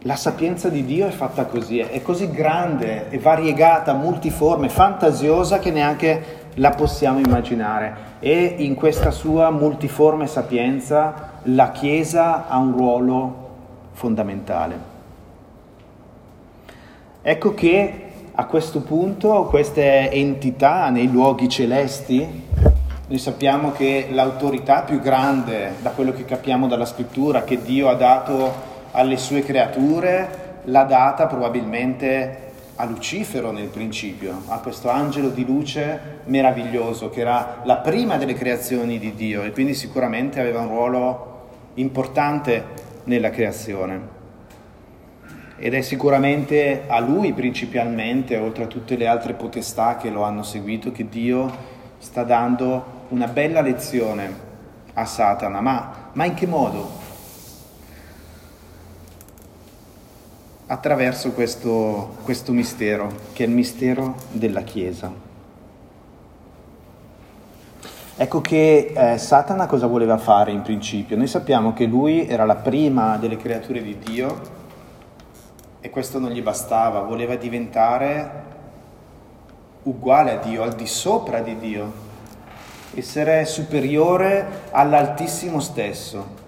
La 0.06 0.16
sapienza 0.16 0.68
di 0.68 0.84
Dio 0.84 1.06
è 1.06 1.10
fatta 1.10 1.46
così, 1.46 1.78
è 1.78 2.02
così 2.02 2.30
grande, 2.30 3.08
è 3.08 3.18
variegata, 3.18 3.94
multiforme, 3.94 4.68
fantasiosa 4.68 5.58
che 5.58 5.70
neanche 5.70 6.42
la 6.56 6.70
possiamo 6.72 7.20
immaginare. 7.20 7.96
E 8.20 8.56
in 8.58 8.74
questa 8.74 9.10
sua 9.10 9.50
multiforme 9.50 10.26
sapienza 10.26 11.30
la 11.44 11.70
Chiesa 11.70 12.48
ha 12.48 12.58
un 12.58 12.72
ruolo 12.72 13.48
fondamentale. 13.92 14.78
Ecco 17.22 17.54
che 17.54 18.04
a 18.34 18.44
questo 18.44 18.82
punto 18.82 19.44
queste 19.44 20.10
entità 20.10 20.90
nei 20.90 21.10
luoghi 21.10 21.48
celesti 21.48 22.42
noi 23.06 23.18
sappiamo 23.18 23.72
che 23.72 24.08
l'autorità 24.10 24.80
più 24.80 24.98
grande, 24.98 25.74
da 25.82 25.90
quello 25.90 26.12
che 26.12 26.24
capiamo 26.24 26.66
dalla 26.66 26.86
scrittura, 26.86 27.44
che 27.44 27.60
Dio 27.60 27.90
ha 27.90 27.94
dato 27.94 28.72
alle 28.92 29.18
sue 29.18 29.42
creature, 29.42 30.60
l'ha 30.64 30.84
data 30.84 31.26
probabilmente 31.26 32.52
a 32.76 32.86
Lucifero 32.86 33.50
nel 33.50 33.68
principio, 33.68 34.44
a 34.46 34.58
questo 34.60 34.88
angelo 34.88 35.28
di 35.28 35.44
luce 35.44 36.22
meraviglioso 36.24 37.10
che 37.10 37.20
era 37.20 37.60
la 37.64 37.76
prima 37.76 38.16
delle 38.16 38.32
creazioni 38.32 38.98
di 38.98 39.14
Dio 39.14 39.42
e 39.42 39.52
quindi 39.52 39.74
sicuramente 39.74 40.40
aveva 40.40 40.60
un 40.60 40.68
ruolo 40.68 41.48
importante 41.74 42.64
nella 43.04 43.28
creazione. 43.28 44.12
Ed 45.58 45.74
è 45.74 45.82
sicuramente 45.82 46.84
a 46.86 47.00
lui 47.00 47.34
principalmente, 47.34 48.38
oltre 48.38 48.64
a 48.64 48.66
tutte 48.66 48.96
le 48.96 49.06
altre 49.06 49.34
potestà 49.34 49.98
che 49.98 50.08
lo 50.08 50.22
hanno 50.22 50.42
seguito, 50.42 50.90
che 50.90 51.06
Dio 51.06 51.72
sta 51.98 52.22
dando 52.22 52.93
una 53.08 53.26
bella 53.26 53.60
lezione 53.60 54.52
a 54.94 55.04
Satana, 55.04 55.60
ma, 55.60 56.10
ma 56.12 56.24
in 56.24 56.34
che 56.34 56.46
modo? 56.46 57.02
Attraverso 60.66 61.32
questo, 61.32 62.16
questo 62.22 62.52
mistero, 62.52 63.12
che 63.32 63.44
è 63.44 63.46
il 63.46 63.52
mistero 63.52 64.14
della 64.30 64.62
Chiesa. 64.62 65.12
Ecco 68.16 68.40
che 68.40 68.92
eh, 68.94 69.18
Satana 69.18 69.66
cosa 69.66 69.88
voleva 69.88 70.16
fare 70.18 70.52
in 70.52 70.62
principio? 70.62 71.16
Noi 71.16 71.26
sappiamo 71.26 71.72
che 71.72 71.84
lui 71.84 72.28
era 72.28 72.44
la 72.44 72.54
prima 72.54 73.16
delle 73.16 73.36
creature 73.36 73.82
di 73.82 73.98
Dio 73.98 74.40
e 75.80 75.90
questo 75.90 76.20
non 76.20 76.30
gli 76.30 76.40
bastava, 76.40 77.00
voleva 77.00 77.34
diventare 77.34 78.42
uguale 79.82 80.30
a 80.30 80.36
Dio, 80.36 80.62
al 80.62 80.74
di 80.74 80.86
sopra 80.86 81.40
di 81.40 81.58
Dio, 81.58 81.92
essere 82.94 83.44
superiore 83.44 84.62
all'Altissimo 84.70 85.60
stesso 85.60 86.42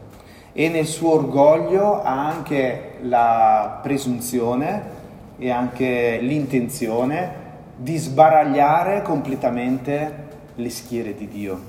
e 0.52 0.68
nel 0.68 0.86
suo 0.86 1.12
orgoglio 1.12 2.02
ha 2.02 2.26
anche 2.28 2.94
la 3.02 3.80
presunzione 3.82 4.94
e 5.38 5.50
anche 5.50 6.18
l'intenzione 6.20 7.44
di 7.76 7.96
sbaragliare 7.98 9.02
completamente 9.02 10.24
le 10.54 10.70
schiere 10.70 11.14
di 11.14 11.28
Dio. 11.28 11.60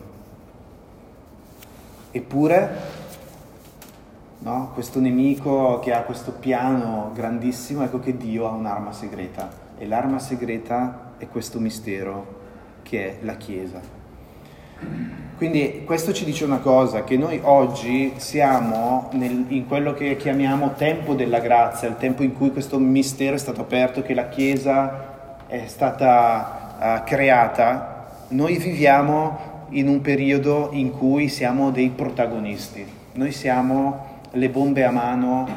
Eppure, 2.11 2.69
no, 4.39 4.71
questo 4.73 5.01
nemico 5.01 5.79
che 5.79 5.93
ha 5.93 6.03
questo 6.03 6.31
piano 6.31 7.11
grandissimo, 7.13 7.83
ecco 7.83 7.99
che 7.99 8.15
Dio 8.15 8.47
ha 8.47 8.51
un'arma 8.51 8.93
segreta 8.93 9.49
e 9.77 9.85
l'arma 9.85 10.19
segreta 10.19 11.13
è 11.17 11.27
questo 11.27 11.59
mistero 11.59 12.35
che 12.83 13.19
è 13.19 13.23
la 13.25 13.35
Chiesa. 13.35 13.96
Quindi 15.37 15.83
questo 15.85 16.13
ci 16.13 16.25
dice 16.25 16.45
una 16.45 16.57
cosa, 16.57 17.03
che 17.03 17.15
noi 17.15 17.39
oggi 17.43 18.13
siamo 18.17 19.09
nel, 19.11 19.45
in 19.49 19.67
quello 19.67 19.93
che 19.93 20.17
chiamiamo 20.17 20.73
tempo 20.73 21.13
della 21.13 21.39
grazia, 21.39 21.87
il 21.87 21.97
tempo 21.97 22.23
in 22.23 22.33
cui 22.33 22.51
questo 22.51 22.79
mistero 22.79 23.35
è 23.35 23.37
stato 23.39 23.61
aperto, 23.61 24.01
che 24.01 24.15
la 24.15 24.29
Chiesa 24.29 25.45
è 25.45 25.67
stata 25.67 27.01
uh, 27.03 27.07
creata, 27.07 28.07
noi 28.29 28.57
viviamo 28.57 29.65
in 29.69 29.87
un 29.87 30.01
periodo 30.01 30.69
in 30.71 30.91
cui 30.91 31.27
siamo 31.27 31.69
dei 31.69 31.89
protagonisti, 31.89 32.85
noi 33.13 33.31
siamo 33.31 34.21
le 34.31 34.49
bombe 34.49 34.85
a 34.85 34.91
mano 34.91 35.47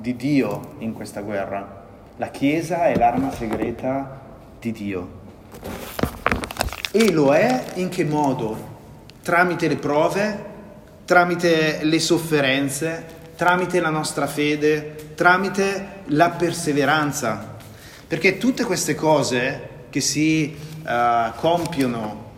di 0.00 0.16
Dio 0.16 0.76
in 0.78 0.94
questa 0.94 1.20
guerra. 1.20 1.84
La 2.16 2.28
Chiesa 2.28 2.86
è 2.86 2.96
l'arma 2.96 3.30
segreta 3.32 4.18
di 4.58 4.72
Dio. 4.72 5.95
E 6.98 7.12
lo 7.12 7.34
è 7.34 7.72
in 7.74 7.90
che 7.90 8.06
modo? 8.06 8.78
Tramite 9.22 9.68
le 9.68 9.76
prove, 9.76 10.44
tramite 11.04 11.80
le 11.82 12.00
sofferenze, 12.00 13.04
tramite 13.36 13.80
la 13.80 13.90
nostra 13.90 14.26
fede, 14.26 15.12
tramite 15.14 16.04
la 16.06 16.30
perseveranza. 16.30 17.58
Perché 18.06 18.38
tutte 18.38 18.64
queste 18.64 18.94
cose 18.94 19.68
che 19.90 20.00
si 20.00 20.56
uh, 20.84 21.34
compiono 21.36 22.30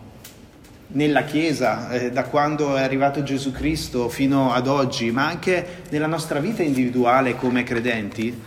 nella 0.87 1.23
Chiesa, 1.23 1.89
eh, 1.91 2.11
da 2.11 2.25
quando 2.25 2.75
è 2.75 2.81
arrivato 2.81 3.23
Gesù 3.23 3.53
Cristo 3.53 4.09
fino 4.09 4.51
ad 4.51 4.67
oggi, 4.67 5.09
ma 5.09 5.25
anche 5.25 5.83
nella 5.87 6.05
nostra 6.05 6.39
vita 6.39 6.63
individuale 6.63 7.37
come 7.37 7.63
credenti, 7.63 8.37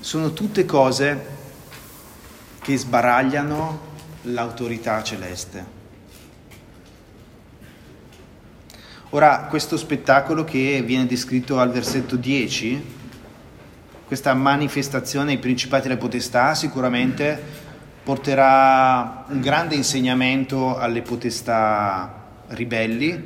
sono 0.00 0.34
tutte 0.34 0.66
cose 0.66 1.38
che 2.60 2.76
sbaragliano 2.76 3.88
l'autorità 4.22 5.02
celeste. 5.02 5.78
Ora, 9.10 9.46
questo 9.48 9.76
spettacolo 9.76 10.44
che 10.44 10.82
viene 10.84 11.06
descritto 11.06 11.58
al 11.58 11.72
versetto 11.72 12.16
10, 12.16 12.98
questa 14.06 14.34
manifestazione 14.34 15.32
ai 15.32 15.38
principati 15.38 15.88
e 15.88 15.90
alle 15.90 15.98
potestà, 15.98 16.54
sicuramente 16.54 17.68
porterà 18.02 19.24
un 19.28 19.40
grande 19.40 19.74
insegnamento 19.74 20.76
alle 20.76 21.02
potestà 21.02 22.28
ribelli, 22.48 23.24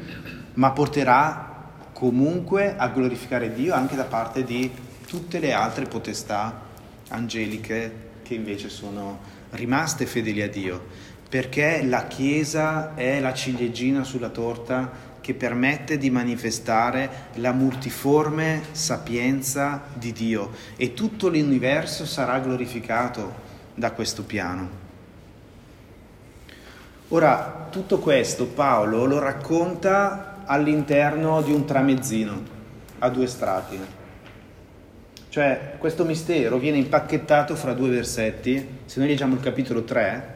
ma 0.55 0.71
porterà 0.73 1.53
comunque 1.93 2.77
a 2.77 2.89
glorificare 2.89 3.53
Dio 3.53 3.75
anche 3.75 3.95
da 3.95 4.05
parte 4.05 4.43
di 4.43 4.71
tutte 5.07 5.39
le 5.39 5.53
altre 5.53 5.85
potestà 5.85 6.63
angeliche 7.09 8.13
che 8.23 8.35
invece 8.35 8.69
sono 8.69 9.21
rimaste 9.55 10.07
fedeli 10.07 10.43
a 10.43 10.49
Dio, 10.49 10.87
perché 11.29 11.83
la 11.85 12.07
Chiesa 12.07 12.95
è 12.95 13.21
la 13.21 13.33
ciliegina 13.33 14.05
sulla 14.05 14.29
torta 14.29 15.13
che 15.21 15.35
permette 15.35 15.97
di 15.97 16.11
manifestare 16.11 17.31
la 17.37 17.53
multiforme 17.53 18.63
sapienza 18.73 19.85
di 19.95 20.13
Dio 20.13 20.51
e 20.77 20.93
tutto 20.93 21.29
l'universo 21.29 22.05
sarà 22.05 22.39
glorificato 22.41 23.35
da 23.75 23.93
questo 23.93 24.25
piano. 24.25 24.83
Ora, 27.09 27.69
tutto 27.71 27.99
questo 28.01 28.47
Paolo 28.47 29.07
lo 29.07 29.19
racconta 29.19 30.43
all'interno 30.45 31.41
di 31.41 31.53
un 31.53 31.65
tramezzino 31.65 32.43
a 32.99 33.09
due 33.09 33.27
strati. 33.27 33.79
Cioè, 35.35 35.73
questo 35.79 36.05
mistero 36.05 36.59
viene 36.59 36.77
impacchettato 36.77 37.57
fra 37.57 37.73
due 37.73 37.89
versetti. 37.89 38.65
Se 38.85 39.01
noi 39.01 39.09
leggiamo 39.09 39.35
il 39.35 39.41
capitolo 39.41 39.83
3, 39.83 40.29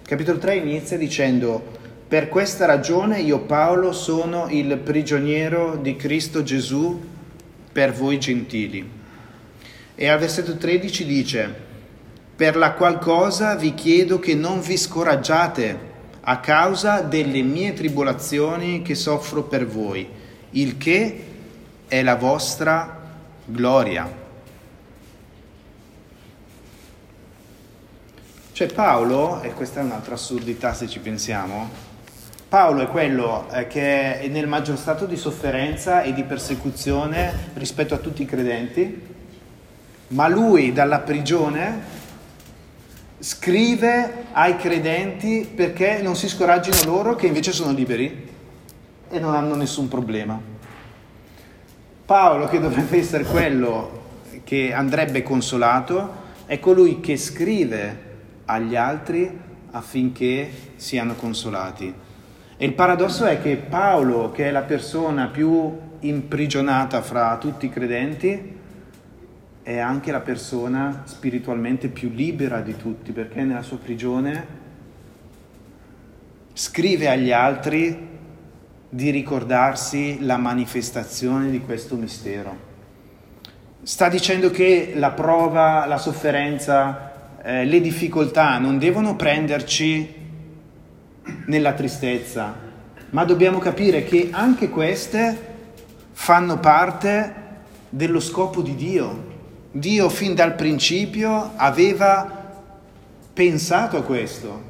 il 0.00 0.06
capitolo 0.06 0.38
3 0.38 0.54
inizia 0.54 0.96
dicendo 0.96 1.60
per 2.06 2.28
questa 2.28 2.64
ragione 2.64 3.18
io 3.20 3.40
Paolo 3.40 3.90
sono 3.90 4.46
il 4.48 4.78
prigioniero 4.78 5.74
di 5.74 5.96
Cristo 5.96 6.44
Gesù 6.44 7.04
per 7.72 7.92
voi 7.92 8.20
gentili. 8.20 8.88
E 9.96 10.06
al 10.06 10.20
versetto 10.20 10.56
13 10.56 11.04
dice, 11.04 11.54
per 12.36 12.54
la 12.54 12.74
qual 12.74 13.00
cosa 13.00 13.56
vi 13.56 13.74
chiedo 13.74 14.20
che 14.20 14.36
non 14.36 14.60
vi 14.60 14.76
scoraggiate 14.76 15.78
a 16.20 16.38
causa 16.38 17.00
delle 17.00 17.42
mie 17.42 17.72
tribolazioni 17.72 18.82
che 18.82 18.94
soffro 18.94 19.42
per 19.42 19.66
voi, 19.66 20.08
il 20.50 20.78
che 20.78 21.24
è 21.88 22.02
la 22.04 22.14
vostra 22.14 23.02
gloria. 23.44 24.26
Cioè 28.58 28.72
Paolo, 28.72 29.40
e 29.42 29.52
questa 29.52 29.78
è 29.78 29.84
un'altra 29.84 30.14
assurdità 30.14 30.74
se 30.74 30.88
ci 30.88 30.98
pensiamo, 30.98 31.70
Paolo 32.48 32.82
è 32.82 32.88
quello 32.88 33.48
eh, 33.52 33.68
che 33.68 34.18
è 34.18 34.26
nel 34.26 34.48
maggior 34.48 34.76
stato 34.76 35.06
di 35.06 35.14
sofferenza 35.14 36.02
e 36.02 36.12
di 36.12 36.24
persecuzione 36.24 37.50
rispetto 37.54 37.94
a 37.94 37.98
tutti 37.98 38.22
i 38.22 38.24
credenti, 38.24 39.00
ma 40.08 40.26
lui 40.26 40.72
dalla 40.72 40.98
prigione 40.98 41.82
scrive 43.20 44.24
ai 44.32 44.56
credenti 44.56 45.48
perché 45.54 46.02
non 46.02 46.16
si 46.16 46.28
scoraggino 46.28 46.82
loro 46.84 47.14
che 47.14 47.28
invece 47.28 47.52
sono 47.52 47.70
liberi 47.70 48.28
e 49.08 49.20
non 49.20 49.36
hanno 49.36 49.54
nessun 49.54 49.86
problema. 49.86 50.36
Paolo, 52.04 52.48
che 52.48 52.58
dovrebbe 52.58 52.98
essere 52.98 53.22
quello 53.22 54.02
che 54.42 54.72
andrebbe 54.72 55.22
consolato, 55.22 56.26
è 56.46 56.58
colui 56.58 56.98
che 56.98 57.16
scrive 57.16 58.06
agli 58.48 58.76
altri 58.76 59.30
affinché 59.70 60.50
siano 60.76 61.14
consolati. 61.14 61.92
E 62.56 62.64
il 62.64 62.72
paradosso 62.72 63.26
è 63.26 63.40
che 63.40 63.56
Paolo, 63.56 64.30
che 64.32 64.48
è 64.48 64.50
la 64.50 64.62
persona 64.62 65.26
più 65.26 65.78
imprigionata 66.00 67.02
fra 67.02 67.36
tutti 67.36 67.66
i 67.66 67.70
credenti, 67.70 68.56
è 69.62 69.78
anche 69.78 70.10
la 70.10 70.20
persona 70.20 71.02
spiritualmente 71.04 71.88
più 71.88 72.08
libera 72.10 72.60
di 72.60 72.74
tutti, 72.76 73.12
perché 73.12 73.42
nella 73.42 73.62
sua 73.62 73.76
prigione 73.76 74.56
scrive 76.54 77.08
agli 77.08 77.30
altri 77.30 78.08
di 78.88 79.10
ricordarsi 79.10 80.24
la 80.24 80.38
manifestazione 80.38 81.50
di 81.50 81.60
questo 81.60 81.96
mistero. 81.96 82.66
Sta 83.82 84.08
dicendo 84.08 84.50
che 84.50 84.94
la 84.96 85.10
prova, 85.10 85.84
la 85.86 85.98
sofferenza, 85.98 87.07
eh, 87.48 87.64
le 87.64 87.80
difficoltà 87.80 88.58
non 88.58 88.78
devono 88.78 89.16
prenderci 89.16 90.16
nella 91.46 91.72
tristezza, 91.72 92.54
ma 93.08 93.24
dobbiamo 93.24 93.56
capire 93.56 94.04
che 94.04 94.28
anche 94.30 94.68
queste 94.68 95.46
fanno 96.12 96.58
parte 96.58 97.34
dello 97.88 98.20
scopo 98.20 98.60
di 98.60 98.74
Dio. 98.74 99.36
Dio 99.70 100.10
fin 100.10 100.34
dal 100.34 100.56
principio 100.56 101.52
aveva 101.56 102.50
pensato 103.32 103.96
a 103.96 104.02
questo, 104.02 104.62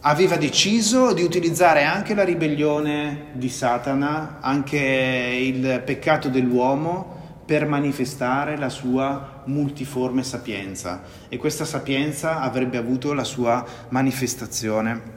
aveva 0.00 0.36
deciso 0.36 1.14
di 1.14 1.22
utilizzare 1.22 1.84
anche 1.84 2.14
la 2.14 2.24
ribellione 2.24 3.28
di 3.32 3.48
Satana, 3.48 4.40
anche 4.42 4.76
il 4.78 5.80
peccato 5.86 6.28
dell'uomo, 6.28 7.14
per 7.46 7.64
manifestare 7.64 8.58
la 8.58 8.68
sua 8.68 9.35
multiforme 9.46 10.22
sapienza 10.22 11.02
e 11.28 11.36
questa 11.36 11.64
sapienza 11.64 12.40
avrebbe 12.40 12.76
avuto 12.76 13.12
la 13.12 13.24
sua 13.24 13.64
manifestazione 13.88 15.14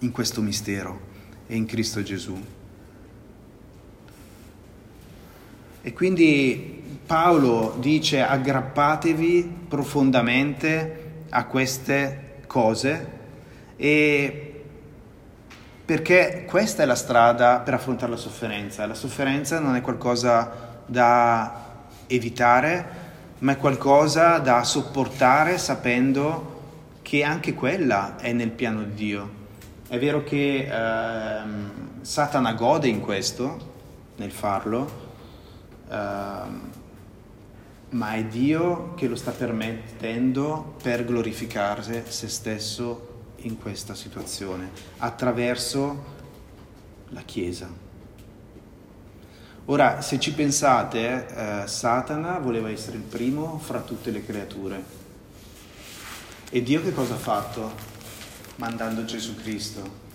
in 0.00 0.10
questo 0.10 0.40
mistero 0.40 1.08
e 1.46 1.56
in 1.56 1.66
Cristo 1.66 2.02
Gesù. 2.02 2.42
E 5.82 5.92
quindi 5.92 6.82
Paolo 7.06 7.76
dice 7.78 8.22
aggrappatevi 8.22 9.64
profondamente 9.68 11.24
a 11.30 11.46
queste 11.46 12.42
cose 12.46 13.18
perché 15.84 16.44
questa 16.46 16.82
è 16.82 16.86
la 16.86 16.94
strada 16.94 17.60
per 17.60 17.74
affrontare 17.74 18.12
la 18.12 18.16
sofferenza. 18.16 18.86
La 18.86 18.94
sofferenza 18.94 19.58
non 19.58 19.74
è 19.74 19.80
qualcosa 19.80 20.82
da 20.86 21.88
evitare, 22.06 23.08
ma 23.40 23.52
è 23.52 23.56
qualcosa 23.56 24.38
da 24.38 24.64
sopportare 24.64 25.58
sapendo 25.58 26.58
che 27.02 27.22
anche 27.22 27.54
quella 27.54 28.16
è 28.16 28.32
nel 28.32 28.50
piano 28.50 28.82
di 28.82 28.94
Dio. 28.94 29.38
È 29.88 29.98
vero 29.98 30.22
che 30.22 30.68
ehm, 30.70 32.02
Satana 32.02 32.52
gode 32.52 32.88
in 32.88 33.00
questo, 33.00 33.68
nel 34.16 34.30
farlo, 34.30 35.08
ehm, 35.88 36.70
ma 37.90 38.12
è 38.12 38.24
Dio 38.24 38.94
che 38.94 39.08
lo 39.08 39.16
sta 39.16 39.32
permettendo 39.32 40.76
per 40.82 41.04
glorificare 41.04 41.82
se 41.82 42.28
stesso 42.28 43.08
in 43.38 43.58
questa 43.58 43.94
situazione, 43.94 44.70
attraverso 44.98 46.04
la 47.08 47.22
Chiesa. 47.22 47.89
Ora, 49.70 50.00
se 50.00 50.18
ci 50.18 50.32
pensate, 50.32 51.26
eh, 51.28 51.68
Satana 51.68 52.40
voleva 52.40 52.68
essere 52.70 52.96
il 52.96 53.04
primo 53.04 53.60
fra 53.62 53.78
tutte 53.78 54.10
le 54.10 54.24
creature. 54.24 54.82
E 56.50 56.62
Dio 56.64 56.82
che 56.82 56.92
cosa 56.92 57.14
ha 57.14 57.18
fatto? 57.18 57.70
Mandando 58.56 59.04
Gesù 59.04 59.36
Cristo. 59.36 60.08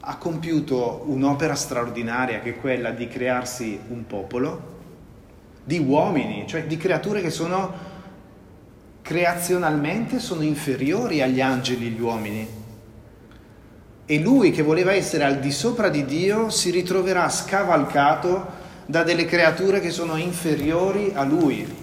Ha 0.00 0.16
compiuto 0.16 1.04
un'opera 1.04 1.54
straordinaria 1.54 2.40
che 2.40 2.54
è 2.54 2.58
quella 2.58 2.92
di 2.92 3.06
crearsi 3.06 3.78
un 3.88 4.06
popolo 4.06 4.72
di 5.62 5.78
uomini, 5.80 6.46
cioè 6.48 6.64
di 6.64 6.78
creature 6.78 7.20
che 7.20 7.30
sono 7.30 7.72
creazionalmente 9.02 10.18
sono 10.18 10.40
inferiori 10.40 11.20
agli 11.20 11.42
angeli 11.42 11.90
gli 11.90 12.00
uomini. 12.00 12.48
E 14.06 14.18
lui 14.18 14.50
che 14.50 14.62
voleva 14.62 14.94
essere 14.94 15.24
al 15.24 15.40
di 15.40 15.52
sopra 15.52 15.90
di 15.90 16.06
Dio 16.06 16.48
si 16.48 16.70
ritroverà 16.70 17.28
scavalcato 17.28 18.62
da 18.86 19.02
delle 19.02 19.24
creature 19.24 19.80
che 19.80 19.90
sono 19.90 20.16
inferiori 20.16 21.12
a 21.14 21.22
lui. 21.24 21.82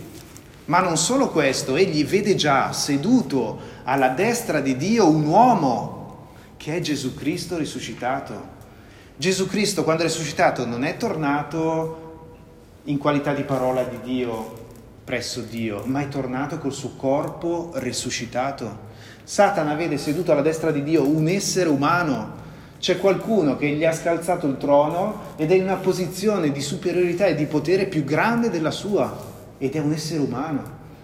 Ma 0.65 0.79
non 0.79 0.97
solo 0.97 1.29
questo, 1.29 1.75
egli 1.75 2.05
vede 2.05 2.35
già 2.35 2.71
seduto 2.71 3.59
alla 3.83 4.09
destra 4.09 4.59
di 4.61 4.77
Dio 4.77 5.09
un 5.09 5.25
uomo 5.25 6.27
che 6.57 6.75
è 6.75 6.79
Gesù 6.79 7.13
Cristo 7.13 7.57
risuscitato. 7.57 8.59
Gesù 9.17 9.47
Cristo 9.47 9.83
quando 9.83 10.03
è 10.03 10.05
risuscitato 10.05 10.65
non 10.65 10.83
è 10.83 10.97
tornato 10.97 12.29
in 12.85 12.97
qualità 12.97 13.33
di 13.33 13.43
parola 13.43 13.83
di 13.83 13.99
Dio 14.03 14.59
presso 15.03 15.41
Dio, 15.41 15.83
ma 15.85 16.01
è 16.01 16.07
tornato 16.07 16.57
col 16.57 16.71
suo 16.71 16.95
corpo 16.95 17.71
risuscitato. 17.75 18.89
Satana 19.23 19.73
vede 19.75 19.97
seduto 19.97 20.31
alla 20.31 20.41
destra 20.41 20.71
di 20.71 20.83
Dio 20.83 21.07
un 21.07 21.27
essere 21.27 21.69
umano. 21.69 22.40
C'è 22.82 22.98
qualcuno 22.98 23.58
che 23.58 23.70
gli 23.70 23.86
ha 23.86 23.94
scalzato 23.94 24.48
il 24.48 24.58
trono 24.58 25.36
ed 25.36 25.52
è 25.52 25.54
in 25.54 25.65
una 25.65 25.76
posizione 25.76 26.52
di 26.52 26.62
superiorità 26.62 27.28
e 27.28 27.36
di 27.36 27.46
potere 27.46 27.86
più 27.86 28.04
grande 28.04 28.50
della 28.50 28.72
sua 28.72 29.15
ed 29.60 29.76
è 29.76 29.80
un 29.80 29.91
essere 29.91 30.20
umano. 30.20 30.63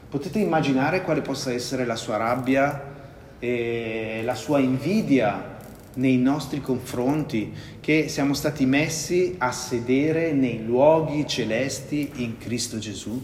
Potete 0.09 0.39
immaginare 0.39 1.03
quale 1.03 1.21
possa 1.21 1.53
essere 1.53 1.85
la 1.85 1.95
sua 1.95 2.17
rabbia 2.17 2.95
e 3.37 4.21
la 4.23 4.33
sua 4.33 4.57
invidia 4.57 5.55
nei 5.93 6.17
nostri 6.17 6.61
confronti, 6.61 7.53
che 7.79 8.07
siamo 8.07 8.33
stati 8.33 8.65
messi 8.65 9.35
a 9.37 9.51
sedere 9.51 10.31
nei 10.31 10.65
luoghi 10.65 11.27
celesti 11.27 12.09
in 12.15 12.39
Cristo 12.39 12.79
Gesù. 12.79 13.23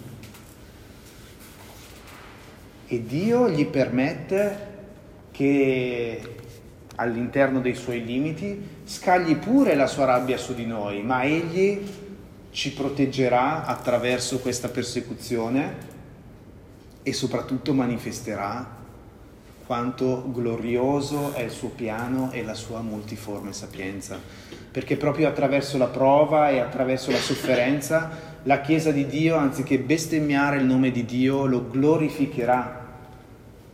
E 2.86 3.04
Dio 3.04 3.50
gli 3.50 3.66
permette 3.66 4.68
che 5.32 6.22
all'interno 6.95 7.60
dei 7.60 7.75
suoi 7.75 8.03
limiti 8.03 8.62
scagli 8.84 9.36
pure 9.36 9.75
la 9.75 9.88
sua 9.88 10.06
rabbia 10.06 10.38
su 10.38 10.53
di 10.53 10.65
noi, 10.65 11.01
ma 11.01 11.23
egli 11.23 11.82
ci 12.51 12.73
proteggerà 12.73 13.65
attraverso 13.65 14.39
questa 14.39 14.69
persecuzione 14.69 15.91
e 17.01 17.13
soprattutto 17.13 17.73
manifesterà 17.73 18.82
quanto 19.65 20.29
glorioso 20.32 21.34
è 21.34 21.41
il 21.41 21.51
suo 21.51 21.69
piano 21.69 22.32
e 22.32 22.43
la 22.43 22.53
sua 22.53 22.82
multiforme 22.82 23.53
sapienza, 23.53 24.19
perché 24.71 24.97
proprio 24.97 25.27
attraverso 25.27 25.77
la 25.77 25.88
prova 25.88 26.49
e 26.49 26.60
attraverso 26.60 27.12
la 27.12 27.17
sofferenza 27.17 28.32
la 28.43 28.60
Chiesa 28.60 28.91
di 28.91 29.06
Dio, 29.06 29.38
anziché 29.38 29.79
bestemmiare 29.79 30.58
il 30.58 30.65
nome 30.65 30.91
di 30.91 31.06
Dio, 31.06 31.45
lo 31.45 31.69
glorificherà 31.69 32.83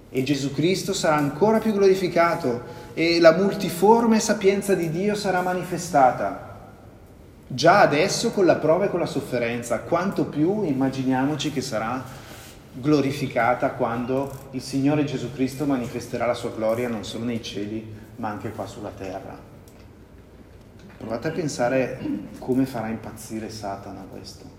e 0.10 0.24
Gesù 0.24 0.54
Cristo 0.54 0.94
sarà 0.94 1.16
ancora 1.16 1.60
più 1.60 1.72
glorificato 1.72 2.88
e 2.94 3.20
la 3.20 3.36
multiforme 3.36 4.20
sapienza 4.20 4.74
di 4.74 4.90
Dio 4.90 5.16
sarà 5.16 5.42
manifestata. 5.42 6.48
Già 7.48 7.80
adesso 7.80 8.32
con 8.32 8.46
la 8.46 8.56
prova 8.56 8.86
e 8.86 8.90
con 8.90 9.00
la 9.00 9.06
sofferenza, 9.06 9.80
quanto 9.80 10.26
più 10.26 10.64
immaginiamoci 10.64 11.52
che 11.52 11.62
sarà 11.62 12.04
glorificata 12.72 13.72
quando 13.72 14.48
il 14.52 14.62
Signore 14.62 15.04
Gesù 15.04 15.32
Cristo 15.34 15.66
manifesterà 15.66 16.26
la 16.26 16.34
sua 16.34 16.52
gloria 16.52 16.88
non 16.88 17.04
solo 17.04 17.26
nei 17.26 17.42
cieli, 17.42 17.96
ma 18.18 18.30
anche 18.30 18.52
qua 18.52 18.68
sulla 18.68 18.92
terra. 18.96 19.38
Provate 20.98 21.28
a 21.30 21.32
pensare 21.32 22.00
come 22.40 22.66
farà 22.66 22.90
impazzire 22.90 23.50
Satana 23.50 24.06
questo. 24.12 24.59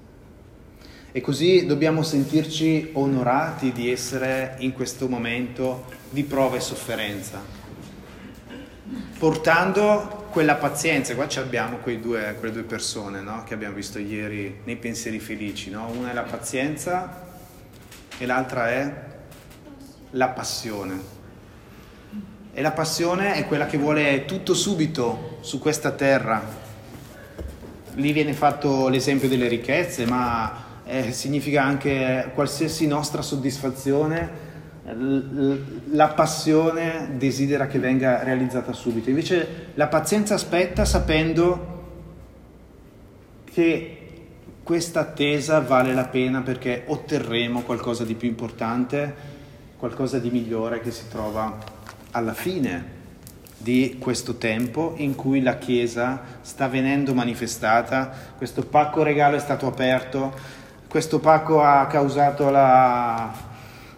E 1.13 1.21
così 1.21 1.67
dobbiamo 1.67 2.05
sentirci 2.05 2.91
onorati 2.93 3.73
di 3.73 3.91
essere 3.91 4.55
in 4.59 4.73
questo 4.73 5.09
momento 5.09 5.87
di 6.09 6.23
prova 6.23 6.57
e 6.57 6.61
sofferenza, 6.61 7.43
portando 9.19 10.29
quella 10.31 10.55
pazienza. 10.55 11.17
Qua 11.17 11.27
abbiamo 11.35 11.79
due, 12.01 12.37
quelle 12.39 12.55
due 12.55 12.63
persone 12.63 13.23
no? 13.23 13.43
che 13.43 13.55
abbiamo 13.55 13.75
visto 13.75 13.99
ieri 13.99 14.61
nei 14.63 14.77
pensieri 14.77 15.19
felici. 15.19 15.71
No? 15.71 15.91
Una 15.91 16.13
è 16.13 16.15
la 16.15 16.23
pazienza 16.23 17.27
e 18.17 18.25
l'altra 18.25 18.71
è 18.71 18.95
la 20.11 20.29
passione. 20.29 21.19
E 22.53 22.63
la 22.63 22.71
passione 22.71 23.35
è 23.35 23.47
quella 23.47 23.67
che 23.67 23.79
vuole 23.79 24.27
tutto 24.27 24.55
subito 24.55 25.39
su 25.41 25.59
questa 25.59 25.91
terra. 25.91 26.69
Lì 27.95 28.13
viene 28.13 28.33
fatto 28.33 28.87
l'esempio 28.87 29.29
delle 29.29 29.49
ricchezze, 29.49 30.07
ma 30.07 30.69
eh, 30.91 31.13
significa 31.13 31.63
anche 31.63 32.33
qualsiasi 32.35 32.89
nostra 32.89 33.23
soddisfazione, 33.23 34.49
la 35.91 36.09
passione 36.09 37.11
desidera 37.17 37.69
che 37.69 37.79
venga 37.79 38.25
realizzata 38.25 38.73
subito. 38.73 39.09
Invece 39.09 39.69
la 39.75 39.87
pazienza 39.87 40.35
aspetta 40.35 40.85
sapendo 40.85 41.79
che 43.45 43.97
questa 44.65 45.01
attesa 45.01 45.61
vale 45.61 45.95
la 45.95 46.07
pena 46.07 46.41
perché 46.41 46.83
otterremo 46.87 47.63
qualcosa 47.63 48.05
di 48.05 48.15
più 48.15 48.29
importante, 48.29 49.39
qualcosa 49.77 50.19
di 50.19 50.31
migliore 50.31 50.81
che 50.81 50.91
si 50.91 51.05
trova 51.09 51.57
alla 52.11 52.35
fine 52.35 52.99
di 53.57 53.97
questo 54.01 54.37
tempo 54.37 54.95
in 54.97 55.15
cui 55.15 55.41
la 55.43 55.59
Chiesa 55.59 56.23
sta 56.41 56.67
venendo 56.67 57.15
manifestata, 57.15 58.11
questo 58.37 58.65
pacco 58.65 59.03
regalo 59.03 59.37
è 59.37 59.41
stato 59.41 59.67
aperto, 59.67 60.59
questo 60.91 61.21
pacco 61.21 61.63
ha 61.63 61.87
causato 61.87 62.51
la, 62.51 63.33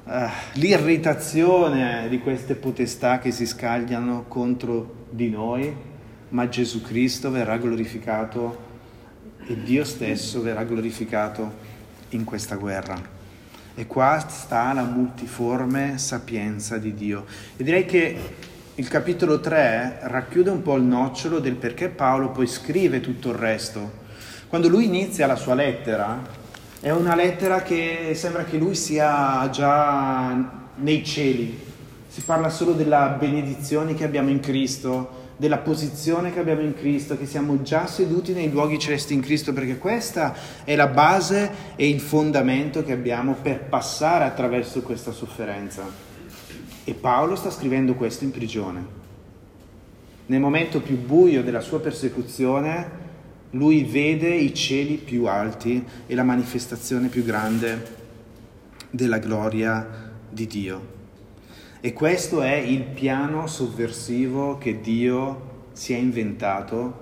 uh, 0.04 0.10
l'irritazione 0.56 2.06
di 2.10 2.18
queste 2.18 2.54
potestà 2.54 3.18
che 3.18 3.30
si 3.30 3.46
scagliano 3.46 4.26
contro 4.28 5.06
di 5.08 5.30
noi, 5.30 5.74
ma 6.28 6.50
Gesù 6.50 6.82
Cristo 6.82 7.30
verrà 7.30 7.56
glorificato 7.56 8.58
e 9.46 9.62
Dio 9.62 9.84
stesso 9.84 10.42
verrà 10.42 10.64
glorificato 10.64 11.50
in 12.10 12.24
questa 12.24 12.56
guerra. 12.56 13.00
E 13.74 13.86
qua 13.86 14.22
sta 14.28 14.74
la 14.74 14.84
multiforme 14.84 15.96
sapienza 15.96 16.76
di 16.76 16.92
Dio. 16.92 17.24
E 17.56 17.64
direi 17.64 17.86
che 17.86 18.18
il 18.74 18.88
capitolo 18.88 19.40
3 19.40 20.00
racchiude 20.02 20.50
un 20.50 20.60
po' 20.60 20.76
il 20.76 20.82
nocciolo 20.82 21.38
del 21.38 21.54
perché 21.54 21.88
Paolo 21.88 22.32
poi 22.32 22.46
scrive 22.46 23.00
tutto 23.00 23.30
il 23.30 23.36
resto. 23.36 24.00
Quando 24.46 24.68
lui 24.68 24.84
inizia 24.84 25.26
la 25.26 25.36
sua 25.36 25.54
lettera, 25.54 26.40
è 26.82 26.90
una 26.90 27.14
lettera 27.14 27.62
che 27.62 28.10
sembra 28.14 28.42
che 28.42 28.58
lui 28.58 28.74
sia 28.74 29.48
già 29.50 30.70
nei 30.74 31.04
cieli. 31.04 31.56
Si 32.08 32.22
parla 32.22 32.48
solo 32.48 32.72
della 32.72 33.06
benedizione 33.10 33.94
che 33.94 34.02
abbiamo 34.02 34.30
in 34.30 34.40
Cristo, 34.40 35.30
della 35.36 35.58
posizione 35.58 36.32
che 36.32 36.40
abbiamo 36.40 36.62
in 36.62 36.74
Cristo, 36.74 37.16
che 37.16 37.26
siamo 37.26 37.62
già 37.62 37.86
seduti 37.86 38.32
nei 38.32 38.50
luoghi 38.50 38.80
celesti 38.80 39.14
in 39.14 39.20
Cristo, 39.20 39.52
perché 39.52 39.78
questa 39.78 40.34
è 40.64 40.74
la 40.74 40.88
base 40.88 41.52
e 41.76 41.88
il 41.88 42.00
fondamento 42.00 42.82
che 42.82 42.90
abbiamo 42.90 43.36
per 43.40 43.60
passare 43.60 44.24
attraverso 44.24 44.82
questa 44.82 45.12
sofferenza. 45.12 45.84
E 46.82 46.94
Paolo 46.94 47.36
sta 47.36 47.52
scrivendo 47.52 47.94
questo 47.94 48.24
in 48.24 48.32
prigione. 48.32 48.84
Nel 50.26 50.40
momento 50.40 50.80
più 50.80 50.98
buio 50.98 51.44
della 51.44 51.60
sua 51.60 51.78
persecuzione, 51.78 53.01
lui 53.52 53.84
vede 53.84 54.34
i 54.34 54.54
cieli 54.54 54.94
più 54.96 55.26
alti 55.26 55.84
e 56.06 56.14
la 56.14 56.22
manifestazione 56.22 57.08
più 57.08 57.24
grande 57.24 58.00
della 58.90 59.18
gloria 59.18 60.10
di 60.28 60.46
Dio. 60.46 60.90
E 61.80 61.92
questo 61.92 62.42
è 62.42 62.54
il 62.54 62.82
piano 62.82 63.46
sovversivo 63.46 64.56
che 64.56 64.80
Dio 64.80 65.50
si 65.72 65.92
è 65.92 65.96
inventato 65.96 67.00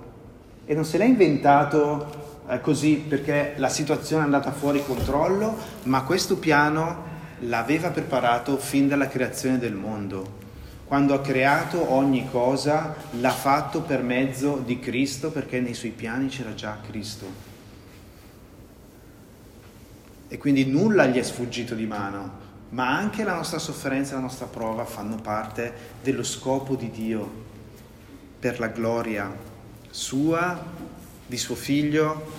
e 0.64 0.74
non 0.74 0.84
se 0.84 0.98
l'ha 0.98 1.04
inventato 1.04 2.42
eh, 2.48 2.60
così 2.60 3.04
perché 3.06 3.54
la 3.56 3.68
situazione 3.68 4.22
è 4.22 4.24
andata 4.24 4.52
fuori 4.52 4.82
controllo, 4.84 5.56
ma 5.84 6.02
questo 6.04 6.36
piano 6.36 7.08
l'aveva 7.40 7.90
preparato 7.90 8.56
fin 8.56 8.88
dalla 8.88 9.08
creazione 9.08 9.58
del 9.58 9.74
mondo. 9.74 10.38
Quando 10.90 11.14
ha 11.14 11.20
creato 11.20 11.92
ogni 11.92 12.28
cosa, 12.28 12.96
l'ha 13.20 13.30
fatto 13.30 13.82
per 13.82 14.02
mezzo 14.02 14.56
di 14.56 14.80
Cristo 14.80 15.30
perché 15.30 15.60
nei 15.60 15.72
suoi 15.72 15.92
piani 15.92 16.26
c'era 16.26 16.52
già 16.52 16.80
Cristo. 16.84 17.26
E 20.26 20.36
quindi 20.36 20.64
nulla 20.66 21.06
gli 21.06 21.16
è 21.16 21.22
sfuggito 21.22 21.76
di 21.76 21.86
mano, 21.86 22.32
ma 22.70 22.88
anche 22.88 23.22
la 23.22 23.36
nostra 23.36 23.60
sofferenza 23.60 24.10
e 24.10 24.14
la 24.16 24.22
nostra 24.22 24.46
prova 24.46 24.84
fanno 24.84 25.14
parte 25.14 25.72
dello 26.02 26.24
scopo 26.24 26.74
di 26.74 26.90
Dio 26.90 27.30
per 28.40 28.58
la 28.58 28.66
gloria 28.66 29.32
sua, 29.90 30.60
di 31.24 31.38
suo 31.38 31.54
figlio 31.54 32.32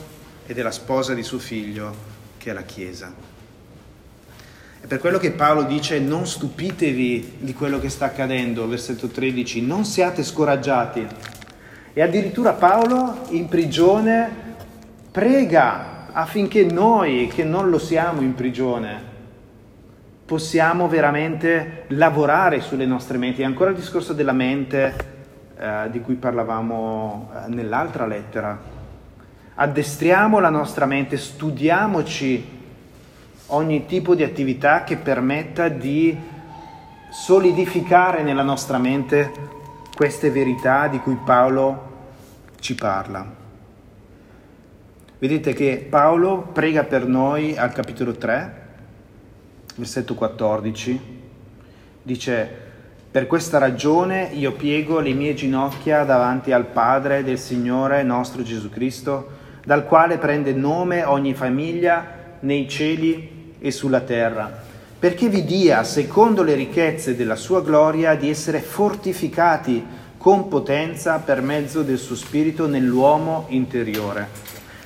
e 0.46 0.54
della 0.54 0.72
sposa 0.72 1.14
di 1.14 1.24
suo 1.24 1.40
figlio, 1.40 1.96
che 2.38 2.50
è 2.50 2.54
la 2.54 2.64
Chiesa. 2.64 3.31
È 4.82 4.88
per 4.88 4.98
quello 4.98 5.20
che 5.20 5.32
Paolo 5.32 5.62
dice 5.62 6.00
non 6.00 6.26
stupitevi 6.26 7.38
di 7.38 7.54
quello 7.54 7.80
che 7.80 7.88
sta 7.88 8.06
accadendo, 8.06 8.68
versetto 8.68 9.10
13, 9.10 9.62
non 9.64 9.86
siate 9.86 10.24
scoraggiati. 10.24 11.06
E 11.94 12.02
addirittura 12.02 12.54
Paolo 12.54 13.26
in 13.30 13.48
prigione 13.48 14.28
prega 15.12 16.08
affinché 16.12 16.64
noi, 16.64 17.28
che 17.28 17.44
non 17.44 17.70
lo 17.70 17.78
siamo 17.78 18.22
in 18.22 18.34
prigione, 18.34 19.00
possiamo 20.26 20.88
veramente 20.88 21.84
lavorare 21.90 22.60
sulle 22.60 22.88
nostre 22.88 23.20
menti. 23.20 23.44
È 23.44 23.46
ancora 23.46 23.70
il 23.70 23.76
discorso 23.76 24.14
della 24.14 24.34
mente 24.34 24.96
eh, 25.60 25.90
di 25.92 26.02
cui 26.02 26.16
parlavamo 26.16 27.30
eh, 27.34 27.50
nell'altra 27.50 28.08
lettera. 28.08 28.60
Addestriamo 29.54 30.40
la 30.40 30.50
nostra 30.50 30.88
mente, 30.88 31.18
studiamoci 31.18 32.61
ogni 33.54 33.86
tipo 33.86 34.16
di 34.16 34.24
attività 34.24 34.84
che 34.84 34.98
permetta 34.98 35.68
di 35.70 36.18
solidificare 37.10 38.24
nella 38.24 38.44
nostra 38.44 38.78
mente 38.78 39.32
queste 39.96 40.32
verità 40.32 40.88
di 40.88 41.00
cui 41.00 41.18
Paolo 41.24 41.90
ci 42.60 42.76
parla. 42.76 43.40
Vedete 45.20 45.54
che 45.54 45.86
Paolo 45.90 46.50
prega 46.52 46.84
per 46.84 47.06
noi 47.06 47.56
al 47.58 47.74
capitolo 47.74 48.14
3, 48.14 48.60
versetto 49.76 50.16
14, 50.16 51.00
dice, 52.02 52.50
per 53.12 53.28
questa 53.28 53.58
ragione 53.58 54.30
io 54.32 54.54
piego 54.54 55.00
le 55.00 55.14
mie 55.14 55.34
ginocchia 55.34 56.06
davanti 56.06 56.54
al 56.54 56.66
Padre 56.66 57.24
del 57.24 57.38
Signore 57.38 58.02
nostro 58.04 58.42
Gesù 58.42 58.70
Cristo, 58.70 59.40
dal 59.66 59.86
quale 59.86 60.18
prende 60.18 60.54
nome 60.54 61.04
ogni 61.04 61.34
famiglia 61.34 62.20
nei 62.40 62.68
cieli 62.68 63.41
e 63.62 63.70
sulla 63.70 64.02
terra, 64.02 64.52
perché 64.98 65.30
vi 65.30 65.46
dia, 65.46 65.84
secondo 65.84 66.42
le 66.42 66.56
ricchezze 66.56 67.16
della 67.16 67.36
sua 67.36 67.62
gloria, 67.62 68.16
di 68.16 68.30
essere 68.30 68.60
fortificati 68.60 69.86
con 70.18 70.48
potenza 70.48 71.20
per 71.20 71.42
mezzo 71.42 71.84
del 71.84 71.98
suo 71.98 72.16
Spirito 72.16 72.68
nell'uomo 72.68 73.46
interiore. 73.50 74.28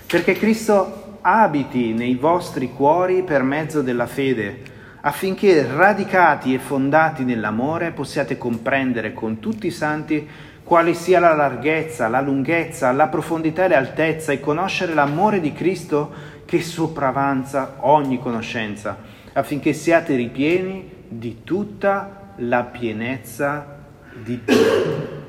Perché 0.05 0.33
Cristo 0.33 1.17
abiti 1.21 1.93
nei 1.93 2.15
vostri 2.15 2.71
cuori 2.71 3.23
per 3.23 3.43
mezzo 3.43 3.81
della 3.81 4.07
fede, 4.07 4.61
affinché 5.01 5.65
radicati 5.65 6.53
e 6.53 6.59
fondati 6.59 7.23
nell'amore 7.23 7.91
possiate 7.91 8.37
comprendere 8.37 9.13
con 9.13 9.39
tutti 9.39 9.67
i 9.67 9.71
santi 9.71 10.27
quale 10.63 10.95
sia 10.95 11.19
la 11.19 11.35
larghezza, 11.35 12.07
la 12.07 12.21
lunghezza, 12.21 12.91
la 12.91 13.07
profondità 13.07 13.65
e 13.65 13.67
l'altezza 13.67 14.31
e 14.31 14.39
conoscere 14.39 14.95
l'amore 14.95 15.39
di 15.39 15.53
Cristo 15.53 16.11
che 16.45 16.61
sopravanza 16.61 17.77
ogni 17.79 18.19
conoscenza, 18.19 18.97
affinché 19.33 19.73
siate 19.73 20.15
ripieni 20.15 20.89
di 21.07 21.43
tutta 21.43 22.33
la 22.37 22.63
pienezza 22.63 23.79
di 24.23 24.39
Dio. 24.43 25.23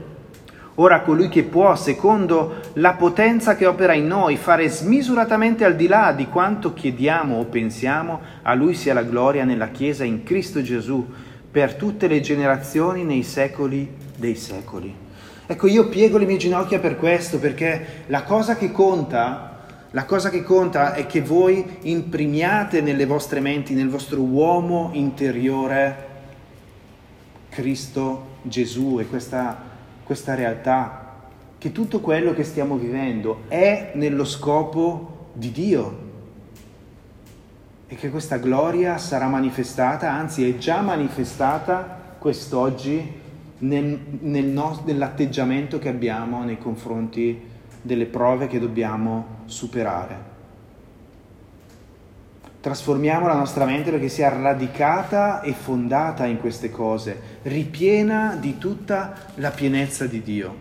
Ora 0.78 1.00
colui 1.00 1.30
che 1.30 1.42
può, 1.42 1.74
secondo 1.74 2.60
la 2.74 2.92
potenza 2.92 3.56
che 3.56 3.64
opera 3.64 3.94
in 3.94 4.06
noi, 4.06 4.36
fare 4.36 4.68
smisuratamente 4.68 5.64
al 5.64 5.74
di 5.74 5.86
là 5.86 6.12
di 6.12 6.26
quanto 6.26 6.74
chiediamo 6.74 7.38
o 7.38 7.44
pensiamo, 7.44 8.20
a 8.42 8.52
lui 8.52 8.74
sia 8.74 8.92
la 8.92 9.02
gloria 9.02 9.44
nella 9.44 9.68
Chiesa 9.68 10.04
in 10.04 10.22
Cristo 10.22 10.60
Gesù 10.60 11.06
per 11.50 11.76
tutte 11.76 12.06
le 12.08 12.20
generazioni 12.20 13.04
nei 13.04 13.22
secoli 13.22 13.90
dei 14.16 14.34
secoli. 14.34 14.94
Ecco, 15.46 15.66
io 15.66 15.88
piego 15.88 16.18
le 16.18 16.26
mie 16.26 16.36
ginocchia 16.36 16.78
per 16.78 16.98
questo, 16.98 17.38
perché 17.38 18.04
la 18.08 18.24
cosa 18.24 18.56
che 18.56 18.70
conta 18.70 19.55
la 19.96 20.04
cosa 20.04 20.28
che 20.28 20.42
conta 20.42 20.92
è 20.92 21.06
che 21.06 21.22
voi 21.22 21.78
imprimiate 21.84 22.82
nelle 22.82 23.06
vostre 23.06 23.40
menti, 23.40 23.72
nel 23.72 23.88
vostro 23.88 24.20
uomo 24.20 24.90
interiore, 24.92 26.08
Cristo 27.48 28.34
Gesù 28.42 28.98
e 29.00 29.06
questa, 29.06 29.58
questa 30.04 30.34
realtà, 30.34 31.14
che 31.56 31.72
tutto 31.72 32.00
quello 32.00 32.34
che 32.34 32.44
stiamo 32.44 32.76
vivendo 32.76 33.44
è 33.48 33.92
nello 33.94 34.26
scopo 34.26 35.30
di 35.32 35.50
Dio. 35.50 35.98
E 37.86 37.94
che 37.94 38.10
questa 38.10 38.36
gloria 38.36 38.98
sarà 38.98 39.28
manifestata, 39.28 40.12
anzi 40.12 40.46
è 40.46 40.58
già 40.58 40.82
manifestata 40.82 42.16
quest'oggi 42.18 43.12
nel, 43.60 43.98
nel 44.20 44.44
no, 44.44 44.82
nell'atteggiamento 44.84 45.78
che 45.78 45.88
abbiamo 45.88 46.44
nei 46.44 46.58
confronti 46.58 47.40
delle 47.80 48.04
prove 48.04 48.46
che 48.46 48.58
dobbiamo 48.58 49.35
superare. 49.46 50.34
Trasformiamo 52.60 53.28
la 53.28 53.34
nostra 53.34 53.64
mente 53.64 53.90
perché 53.90 54.08
sia 54.08 54.28
radicata 54.28 55.40
e 55.40 55.52
fondata 55.52 56.26
in 56.26 56.40
queste 56.40 56.70
cose, 56.70 57.38
ripiena 57.42 58.36
di 58.40 58.58
tutta 58.58 59.12
la 59.36 59.50
pienezza 59.50 60.06
di 60.06 60.20
Dio. 60.20 60.56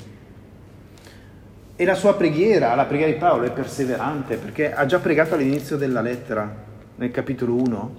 E 1.75 1.83
la 1.83 1.95
sua 1.95 2.15
preghiera, 2.15 2.75
la 2.75 2.85
preghiera 2.85 3.11
di 3.11 3.17
Paolo, 3.17 3.45
è 3.45 3.51
perseverante 3.51 4.37
perché 4.37 4.71
ha 4.71 4.85
già 4.85 4.99
pregato 4.99 5.33
all'inizio 5.33 5.77
della 5.77 6.01
lettera, 6.01 6.63
nel 6.97 7.09
capitolo 7.09 7.55
1. 7.55 7.95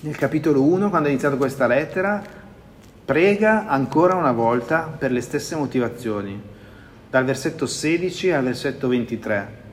Nel 0.00 0.16
capitolo 0.16 0.62
1, 0.64 0.90
quando 0.90 1.06
ha 1.06 1.10
iniziato 1.10 1.36
questa 1.36 1.68
lettera, 1.68 2.20
prega 3.04 3.68
ancora 3.68 4.16
una 4.16 4.32
volta 4.32 4.92
per 4.98 5.12
le 5.12 5.20
stesse 5.20 5.54
motivazioni 5.54 6.56
dal 7.10 7.24
versetto 7.24 7.66
16 7.66 8.30
al 8.32 8.44
versetto 8.44 8.88
23. 8.88 9.66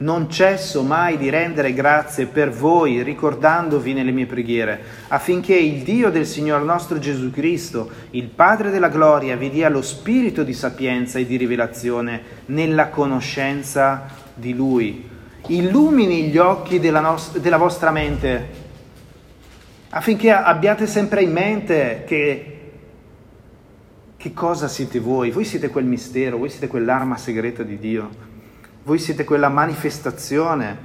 Non 0.00 0.30
cesso 0.30 0.82
mai 0.84 1.18
di 1.18 1.28
rendere 1.28 1.72
grazie 1.72 2.26
per 2.26 2.50
voi, 2.50 3.02
ricordandovi 3.02 3.92
nelle 3.92 4.12
mie 4.12 4.26
preghiere, 4.26 4.80
affinché 5.08 5.56
il 5.56 5.82
Dio 5.82 6.10
del 6.10 6.24
Signor 6.24 6.62
nostro 6.62 7.00
Gesù 7.00 7.32
Cristo, 7.32 7.90
il 8.10 8.28
Padre 8.28 8.70
della 8.70 8.90
gloria, 8.90 9.34
vi 9.34 9.50
dia 9.50 9.68
lo 9.68 9.82
spirito 9.82 10.44
di 10.44 10.52
sapienza 10.52 11.18
e 11.18 11.26
di 11.26 11.36
rivelazione 11.36 12.20
nella 12.46 12.90
conoscenza 12.90 14.06
di 14.34 14.54
Lui. 14.54 15.08
Illumini 15.48 16.28
gli 16.28 16.38
occhi 16.38 16.78
della, 16.78 17.00
nost- 17.00 17.38
della 17.38 17.56
vostra 17.56 17.90
mente, 17.90 18.48
affinché 19.88 20.30
abbiate 20.30 20.86
sempre 20.86 21.22
in 21.22 21.32
mente 21.32 22.04
che 22.06 22.57
che 24.18 24.34
cosa 24.34 24.66
siete 24.66 24.98
voi? 24.98 25.30
Voi 25.30 25.44
siete 25.44 25.68
quel 25.68 25.84
mistero, 25.84 26.38
voi 26.38 26.50
siete 26.50 26.66
quell'arma 26.66 27.16
segreta 27.16 27.62
di 27.62 27.78
Dio, 27.78 28.10
voi 28.82 28.98
siete 28.98 29.22
quella 29.22 29.48
manifestazione 29.48 30.76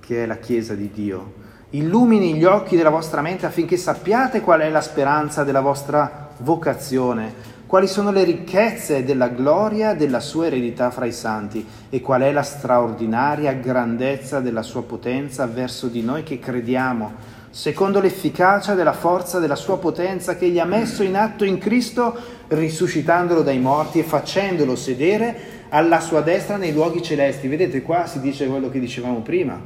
che 0.00 0.24
è 0.24 0.26
la 0.26 0.38
Chiesa 0.38 0.74
di 0.74 0.90
Dio. 0.92 1.40
Illumini 1.70 2.34
gli 2.34 2.44
occhi 2.44 2.76
della 2.76 2.90
vostra 2.90 3.20
mente 3.20 3.46
affinché 3.46 3.76
sappiate 3.76 4.40
qual 4.40 4.62
è 4.62 4.68
la 4.68 4.80
speranza 4.80 5.44
della 5.44 5.60
vostra 5.60 6.30
vocazione, 6.38 7.32
quali 7.68 7.86
sono 7.86 8.10
le 8.10 8.24
ricchezze 8.24 9.04
della 9.04 9.28
gloria 9.28 9.94
della 9.94 10.18
sua 10.20 10.46
eredità 10.46 10.90
fra 10.90 11.04
i 11.04 11.12
santi 11.12 11.64
e 11.88 12.00
qual 12.00 12.22
è 12.22 12.32
la 12.32 12.42
straordinaria 12.42 13.52
grandezza 13.52 14.40
della 14.40 14.62
sua 14.62 14.82
potenza 14.82 15.46
verso 15.46 15.86
di 15.86 16.02
noi 16.02 16.24
che 16.24 16.40
crediamo 16.40 17.31
secondo 17.52 18.00
l'efficacia 18.00 18.72
della 18.72 18.94
forza 18.94 19.38
della 19.38 19.56
sua 19.56 19.78
potenza 19.78 20.36
che 20.36 20.46
egli 20.46 20.58
ha 20.58 20.64
messo 20.64 21.02
in 21.02 21.16
atto 21.16 21.44
in 21.44 21.58
Cristo, 21.58 22.16
risuscitandolo 22.48 23.42
dai 23.42 23.58
morti 23.58 23.98
e 23.98 24.04
facendolo 24.04 24.74
sedere 24.74 25.60
alla 25.68 26.00
sua 26.00 26.22
destra 26.22 26.56
nei 26.56 26.72
luoghi 26.72 27.02
celesti. 27.02 27.48
Vedete 27.48 27.82
qua 27.82 28.06
si 28.06 28.20
dice 28.20 28.46
quello 28.46 28.70
che 28.70 28.80
dicevamo 28.80 29.20
prima. 29.20 29.60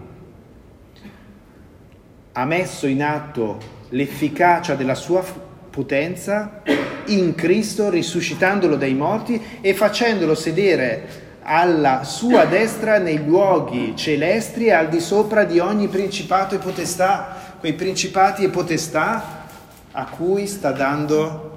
Ha 2.33 2.45
messo 2.45 2.89
in 2.89 3.05
atto 3.05 3.59
l'efficacia 3.91 4.75
della 4.75 4.97
sua 4.97 5.23
potenza 5.71 6.63
in 7.07 7.37
Cristo, 7.37 7.89
risuscitandolo 7.89 8.75
dai 8.75 8.95
morti 8.95 9.41
e 9.61 9.75
facendolo 9.75 10.35
sedere 10.35 11.25
alla 11.49 12.03
sua 12.03 12.45
destra 12.47 12.99
nei 12.99 13.25
luoghi 13.25 13.95
celesti 13.95 14.71
al 14.71 14.89
di 14.89 14.99
sopra 14.99 15.45
di 15.45 15.61
ogni 15.61 15.87
principato 15.87 16.57
e 16.57 16.59
potestà 16.59 17.46
quei 17.59 17.75
principati 17.75 18.45
e 18.45 18.49
potestà 18.49 19.45
a 19.93 20.07
cui 20.07 20.47
sta 20.47 20.73
dando 20.73 21.53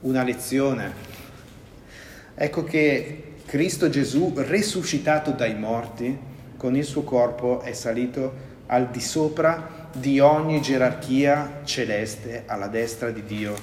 una 0.00 0.22
lezione. 0.22 0.92
Ecco 2.34 2.64
che 2.64 3.34
Cristo 3.46 3.88
Gesù, 3.88 4.32
resuscitato 4.34 5.30
dai 5.30 5.54
morti, 5.54 6.18
con 6.56 6.76
il 6.76 6.84
suo 6.84 7.02
corpo 7.02 7.60
è 7.60 7.72
salito 7.72 8.52
al 8.66 8.90
di 8.90 9.00
sopra 9.00 9.88
di 9.92 10.18
ogni 10.18 10.60
gerarchia 10.60 11.60
celeste 11.64 12.44
alla 12.46 12.68
destra 12.68 13.10
di 13.10 13.24
Dio, 13.24 13.54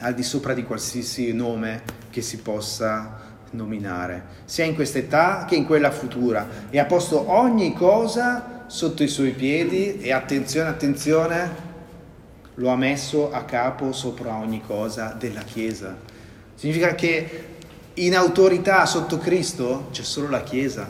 al 0.00 0.14
di 0.14 0.22
sopra 0.22 0.54
di 0.54 0.64
qualsiasi 0.64 1.32
nome 1.32 1.82
che 2.10 2.22
si 2.22 2.38
possa 2.38 3.28
nominare, 3.50 4.24
sia 4.44 4.64
in 4.64 4.74
questa 4.74 4.98
età 4.98 5.44
che 5.46 5.54
in 5.54 5.66
quella 5.66 5.90
futura, 5.90 6.46
e 6.70 6.78
ha 6.78 6.84
posto 6.84 7.30
ogni 7.30 7.72
cosa 7.74 8.59
sotto 8.70 9.02
i 9.02 9.08
suoi 9.08 9.32
piedi 9.32 9.98
e 9.98 10.12
attenzione, 10.12 10.68
attenzione, 10.68 11.50
lo 12.54 12.68
ha 12.68 12.76
messo 12.76 13.32
a 13.32 13.42
capo 13.42 13.90
sopra 13.90 14.36
ogni 14.36 14.62
cosa 14.64 15.16
della 15.18 15.42
Chiesa. 15.42 15.96
Significa 16.54 16.94
che 16.94 17.46
in 17.94 18.14
autorità 18.14 18.86
sotto 18.86 19.18
Cristo 19.18 19.88
c'è 19.90 20.02
solo 20.02 20.28
la 20.28 20.44
Chiesa. 20.44 20.88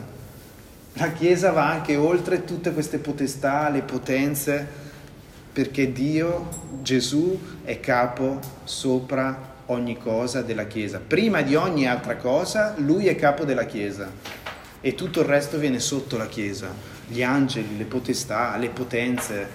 La 0.93 1.11
Chiesa 1.11 1.49
va 1.49 1.71
anche 1.71 1.95
oltre 1.95 2.43
tutte 2.43 2.71
queste 2.71 2.99
potestà, 2.99 3.67
le 3.69 3.81
potenze, 3.81 4.67
perché 5.51 5.91
Dio, 5.91 6.49
Gesù, 6.83 7.39
è 7.63 7.79
capo 7.79 8.39
sopra 8.63 9.55
ogni 9.65 9.97
cosa 9.97 10.43
della 10.43 10.67
Chiesa. 10.67 11.01
Prima 11.05 11.41
di 11.41 11.55
ogni 11.55 11.87
altra 11.87 12.15
cosa, 12.17 12.75
Lui 12.77 13.07
è 13.07 13.15
capo 13.15 13.43
della 13.43 13.65
Chiesa 13.65 14.07
e 14.79 14.93
tutto 14.93 15.21
il 15.21 15.25
resto 15.25 15.57
viene 15.57 15.79
sotto 15.79 16.15
la 16.15 16.27
Chiesa. 16.27 16.90
Gli 17.11 17.23
angeli, 17.23 17.75
le 17.75 17.83
potestà, 17.83 18.55
le 18.55 18.69
potenze, 18.69 19.49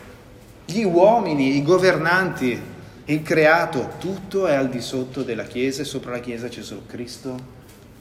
gli 0.66 0.82
uomini, 0.82 1.56
i 1.56 1.62
governanti, 1.62 2.60
il 3.06 3.22
creato, 3.22 3.92
tutto 3.98 4.46
è 4.46 4.54
al 4.54 4.68
di 4.68 4.82
sotto 4.82 5.22
della 5.22 5.44
Chiesa 5.44 5.80
e 5.80 5.86
sopra 5.86 6.10
la 6.10 6.20
Chiesa 6.20 6.48
c'è 6.48 6.60
solo 6.60 6.82
Cristo 6.86 7.38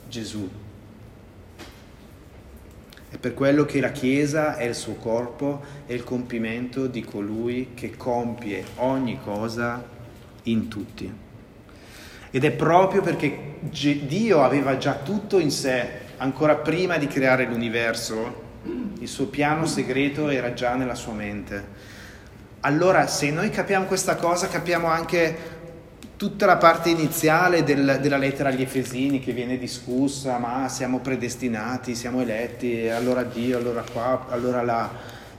Gesù. 0.10 0.50
È 3.10 3.18
per 3.18 3.34
quello 3.34 3.64
che 3.64 3.80
la 3.80 3.92
Chiesa 3.92 4.58
è 4.58 4.66
il 4.66 4.76
suo 4.76 4.96
corpo, 4.96 5.64
è 5.86 5.94
il 5.94 6.04
compimento 6.04 6.88
di 6.88 7.02
colui 7.02 7.70
che 7.76 7.96
compie 7.96 8.66
ogni 8.76 9.20
cosa 9.24 9.82
in 10.44 10.68
tutti. 10.68 11.10
Ed 12.30 12.44
è 12.44 12.52
proprio 12.52 13.02
perché 13.02 13.60
Dio 13.62 14.44
aveva 14.44 14.78
già 14.78 14.96
tutto 14.96 15.40
in 15.40 15.50
sé, 15.50 15.88
ancora 16.18 16.56
prima 16.56 16.98
di 16.98 17.08
creare 17.08 17.46
l'universo, 17.46 18.45
il 19.00 19.08
suo 19.08 19.28
piano 19.28 19.66
segreto 19.66 20.30
era 20.30 20.54
già 20.54 20.76
nella 20.76 20.96
sua 20.96 21.14
mente 21.14 21.86
allora, 22.66 23.06
se 23.06 23.30
noi 23.30 23.52
capiamo 23.52 23.86
questa 23.86 24.16
cosa, 24.16 24.48
capiamo 24.48 24.88
anche 24.88 25.38
tutta 26.18 26.48
la 26.48 26.58
parte 26.58 26.90
iniziale 26.90 27.64
del, 27.64 28.00
della 28.02 28.18
lettera 28.18 28.50
agli 28.50 28.64
Efesini 28.64 29.20
che 29.20 29.34
viene 29.34 29.60
discussa, 29.60 30.40
ma 30.40 30.68
siamo 30.68 30.98
predestinati, 30.98 31.94
siamo 31.94 32.22
eletti, 32.22 32.90
allora 32.90 33.22
Dio, 33.22 33.60
allora 33.60 33.84
qua, 33.94 34.26
allora 34.30 34.64
là. 34.64 34.90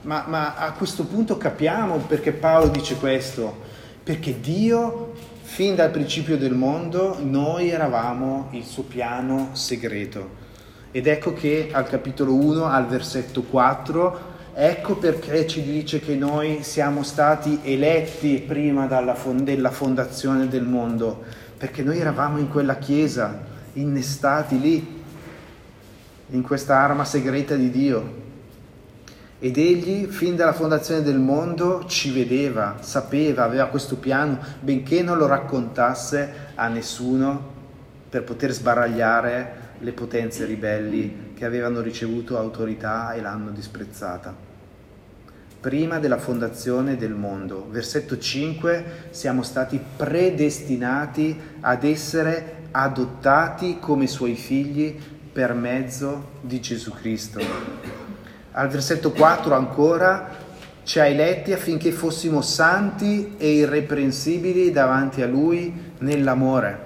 Ma, 0.03 0.23
ma 0.25 0.55
a 0.55 0.71
questo 0.71 1.03
punto 1.03 1.35
capiamo 1.35 1.97
perché 1.97 2.31
Paolo 2.31 2.69
dice 2.69 2.95
questo, 2.95 3.61
perché 4.03 4.39
Dio, 4.39 5.11
fin 5.41 5.75
dal 5.75 5.91
principio 5.91 6.37
del 6.37 6.53
mondo, 6.53 7.17
noi 7.19 7.71
eravamo 7.71 8.47
il 8.51 8.63
suo 8.63 8.83
piano 8.83 9.49
segreto. 9.51 10.45
Ed 10.91 11.07
ecco 11.07 11.33
che 11.33 11.69
al 11.71 11.87
capitolo 11.87 12.33
1, 12.33 12.65
al 12.65 12.87
versetto 12.87 13.41
4, 13.43 14.35
Ecco 14.59 14.95
perché 14.95 15.45
ci 15.45 15.61
dice 15.61 15.99
che 15.99 16.15
noi 16.15 16.63
siamo 16.63 17.03
stati 17.03 17.59
eletti 17.61 18.39
prima 18.39 18.87
fond- 19.13 19.43
della 19.43 19.69
fondazione 19.69 20.47
del 20.47 20.63
mondo, 20.63 21.23
perché 21.55 21.83
noi 21.83 21.99
eravamo 21.99 22.39
in 22.39 22.49
quella 22.49 22.77
chiesa, 22.77 23.39
innestati 23.73 24.59
lì, 24.59 25.03
in 26.29 26.41
questa 26.41 26.77
arma 26.77 27.05
segreta 27.05 27.53
di 27.53 27.69
Dio. 27.69 28.13
Ed 29.37 29.59
egli, 29.59 30.07
fin 30.07 30.35
dalla 30.35 30.53
fondazione 30.53 31.03
del 31.03 31.19
mondo, 31.19 31.85
ci 31.85 32.11
vedeva, 32.11 32.77
sapeva, 32.79 33.43
aveva 33.43 33.67
questo 33.67 33.97
piano, 33.97 34.39
benché 34.59 35.03
non 35.03 35.19
lo 35.19 35.27
raccontasse 35.27 36.33
a 36.55 36.67
nessuno 36.67 37.53
per 38.09 38.23
poter 38.23 38.51
sbaragliare 38.51 39.66
le 39.79 39.91
potenze 39.91 40.45
ribelli 40.45 41.33
che 41.35 41.45
avevano 41.45 41.81
ricevuto 41.81 42.37
autorità 42.37 43.13
e 43.13 43.21
l'hanno 43.21 43.51
disprezzata 43.51 44.47
prima 45.59 45.99
della 45.99 46.17
fondazione 46.17 46.95
del 46.95 47.13
mondo. 47.13 47.67
Versetto 47.69 48.17
5, 48.17 49.09
siamo 49.09 49.43
stati 49.43 49.79
predestinati 49.97 51.37
ad 51.59 51.83
essere 51.83 52.67
adottati 52.71 53.77
come 53.79 54.07
suoi 54.07 54.35
figli 54.35 54.97
per 55.31 55.53
mezzo 55.53 56.29
di 56.41 56.61
Gesù 56.61 56.91
Cristo. 56.91 57.41
Al 58.51 58.69
versetto 58.69 59.11
4 59.11 59.55
ancora, 59.55 60.45
ci 60.83 60.99
ha 60.99 61.05
eletti 61.05 61.51
affinché 61.51 61.91
fossimo 61.91 62.41
santi 62.41 63.35
e 63.37 63.55
irreprensibili 63.55 64.71
davanti 64.71 65.21
a 65.21 65.27
Lui 65.27 65.91
nell'amore. 65.97 66.85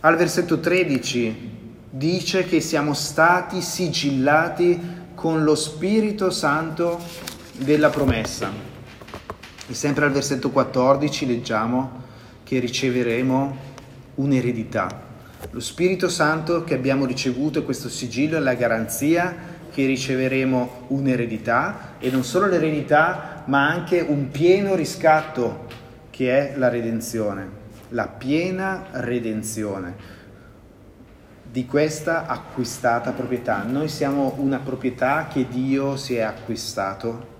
Al 0.00 0.16
versetto 0.16 0.60
13 0.60 1.57
dice 1.90 2.44
che 2.44 2.60
siamo 2.60 2.92
stati 2.92 3.62
sigillati 3.62 4.96
con 5.14 5.42
lo 5.42 5.54
Spirito 5.54 6.30
Santo 6.30 7.00
della 7.56 7.88
promessa. 7.88 8.50
E 9.66 9.74
sempre 9.74 10.04
al 10.04 10.12
versetto 10.12 10.50
14 10.50 11.26
leggiamo 11.26 12.04
che 12.44 12.58
riceveremo 12.58 13.56
un'eredità. 14.16 15.06
Lo 15.50 15.60
Spirito 15.60 16.08
Santo 16.08 16.64
che 16.64 16.74
abbiamo 16.74 17.04
ricevuto, 17.04 17.64
questo 17.64 17.88
sigillo, 17.88 18.36
è 18.36 18.40
la 18.40 18.54
garanzia 18.54 19.56
che 19.70 19.86
riceveremo 19.86 20.86
un'eredità 20.88 21.94
e 21.98 22.10
non 22.10 22.24
solo 22.24 22.46
l'eredità, 22.46 23.44
ma 23.46 23.68
anche 23.68 24.00
un 24.00 24.30
pieno 24.30 24.74
riscatto 24.74 25.66
che 26.10 26.52
è 26.52 26.56
la 26.56 26.68
redenzione, 26.68 27.48
la 27.90 28.08
piena 28.08 28.86
redenzione 28.90 30.17
di 31.50 31.64
questa 31.66 32.26
acquistata 32.26 33.12
proprietà. 33.12 33.62
Noi 33.62 33.88
siamo 33.88 34.34
una 34.38 34.58
proprietà 34.58 35.28
che 35.32 35.48
Dio 35.48 35.96
si 35.96 36.14
è 36.14 36.20
acquistato 36.20 37.36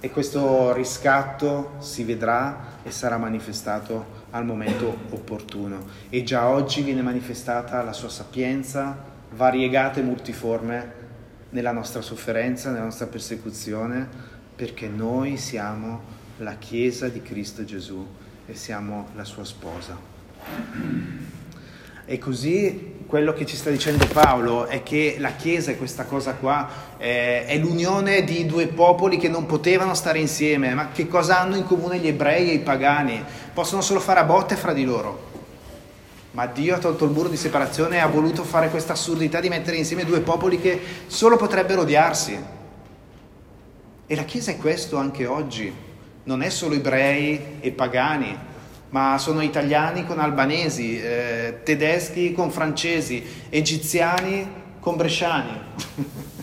e 0.00 0.10
questo 0.10 0.72
riscatto 0.72 1.72
si 1.78 2.04
vedrà 2.04 2.78
e 2.82 2.90
sarà 2.90 3.16
manifestato 3.16 4.18
al 4.30 4.44
momento 4.44 4.96
opportuno. 5.10 5.84
E 6.08 6.22
già 6.22 6.48
oggi 6.48 6.82
viene 6.82 7.02
manifestata 7.02 7.82
la 7.82 7.92
sua 7.92 8.08
sapienza 8.08 9.08
variegata 9.32 10.00
e 10.00 10.02
multiforme 10.02 10.98
nella 11.50 11.72
nostra 11.72 12.00
sofferenza, 12.00 12.70
nella 12.70 12.84
nostra 12.84 13.06
persecuzione, 13.06 14.08
perché 14.54 14.88
noi 14.88 15.36
siamo 15.36 16.18
la 16.38 16.56
Chiesa 16.56 17.08
di 17.08 17.22
Cristo 17.22 17.64
Gesù 17.64 18.06
e 18.46 18.54
siamo 18.54 19.08
la 19.14 19.24
sua 19.24 19.44
sposa. 19.44 19.96
E 22.04 22.18
così 22.18 22.89
quello 23.10 23.32
che 23.32 23.44
ci 23.44 23.56
sta 23.56 23.70
dicendo 23.70 24.06
Paolo 24.06 24.66
è 24.66 24.84
che 24.84 25.16
la 25.18 25.32
Chiesa 25.32 25.72
è 25.72 25.76
questa 25.76 26.04
cosa 26.04 26.34
qua, 26.34 26.68
eh, 26.96 27.44
è 27.44 27.58
l'unione 27.58 28.22
di 28.22 28.46
due 28.46 28.68
popoli 28.68 29.16
che 29.16 29.28
non 29.28 29.46
potevano 29.46 29.94
stare 29.94 30.20
insieme, 30.20 30.72
ma 30.74 30.90
che 30.92 31.08
cosa 31.08 31.40
hanno 31.40 31.56
in 31.56 31.64
comune 31.64 31.98
gli 31.98 32.06
ebrei 32.06 32.50
e 32.50 32.54
i 32.54 32.58
pagani? 32.60 33.20
Possono 33.52 33.82
solo 33.82 33.98
fare 33.98 34.20
a 34.20 34.24
botte 34.24 34.54
fra 34.54 34.72
di 34.72 34.84
loro. 34.84 35.28
Ma 36.30 36.46
Dio 36.46 36.76
ha 36.76 36.78
tolto 36.78 37.04
il 37.04 37.10
muro 37.10 37.28
di 37.28 37.36
separazione 37.36 37.96
e 37.96 37.98
ha 37.98 38.06
voluto 38.06 38.44
fare 38.44 38.70
questa 38.70 38.92
assurdità 38.92 39.40
di 39.40 39.48
mettere 39.48 39.76
insieme 39.76 40.04
due 40.04 40.20
popoli 40.20 40.60
che 40.60 40.80
solo 41.08 41.36
potrebbero 41.36 41.80
odiarsi. 41.80 42.38
E 44.06 44.14
la 44.14 44.22
Chiesa 44.22 44.52
è 44.52 44.56
questo 44.56 44.98
anche 44.98 45.26
oggi, 45.26 45.74
non 46.22 46.42
è 46.42 46.48
solo 46.48 46.76
ebrei 46.76 47.56
e 47.58 47.72
pagani, 47.72 48.38
ma 48.90 49.18
sono 49.18 49.40
italiani 49.40 50.04
con 50.04 50.18
albanesi, 50.18 51.00
eh, 51.00 51.60
tedeschi 51.62 52.32
con 52.32 52.50
francesi, 52.50 53.24
egiziani 53.48 54.46
con 54.80 54.96
bresciani. 54.96 55.60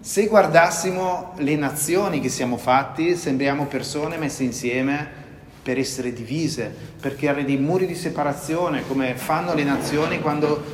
Se 0.00 0.26
guardassimo 0.26 1.34
le 1.36 1.54
nazioni 1.56 2.20
che 2.20 2.28
siamo 2.28 2.56
fatti, 2.56 3.14
sembriamo 3.14 3.66
persone 3.66 4.16
messe 4.16 4.42
insieme 4.42 5.26
per 5.62 5.78
essere 5.78 6.12
divise, 6.12 6.74
per 6.98 7.14
creare 7.14 7.44
dei 7.44 7.58
muri 7.58 7.86
di 7.86 7.94
separazione, 7.94 8.86
come 8.86 9.14
fanno 9.16 9.54
le 9.54 9.64
nazioni 9.64 10.18
quando 10.20 10.64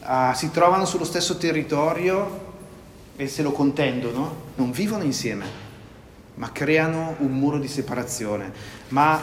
uh, 0.00 0.32
si 0.32 0.50
trovano 0.50 0.86
sullo 0.86 1.04
stesso 1.04 1.36
territorio 1.36 2.46
e 3.14 3.28
se 3.28 3.42
lo 3.42 3.52
contendono, 3.52 4.46
non 4.54 4.70
vivono 4.70 5.02
insieme 5.02 5.67
ma 6.38 6.50
creano 6.52 7.16
un 7.18 7.32
muro 7.32 7.58
di 7.58 7.68
separazione. 7.68 8.52
Ma 8.88 9.20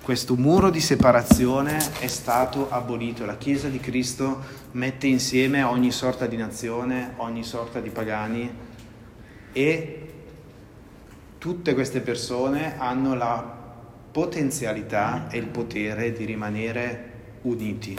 questo 0.00 0.36
muro 0.36 0.70
di 0.70 0.80
separazione 0.80 1.76
è 1.98 2.06
stato 2.06 2.70
abolito. 2.70 3.26
La 3.26 3.36
Chiesa 3.36 3.68
di 3.68 3.78
Cristo 3.78 4.40
mette 4.72 5.06
insieme 5.06 5.62
ogni 5.62 5.90
sorta 5.90 6.26
di 6.26 6.36
nazione, 6.36 7.14
ogni 7.16 7.42
sorta 7.42 7.80
di 7.80 7.90
pagani 7.90 8.50
e 9.52 10.12
tutte 11.36 11.74
queste 11.74 12.00
persone 12.00 12.78
hanno 12.78 13.14
la 13.14 13.56
potenzialità 14.10 15.28
e 15.28 15.38
il 15.38 15.46
potere 15.46 16.12
di 16.12 16.24
rimanere 16.24 17.12
uniti. 17.42 17.96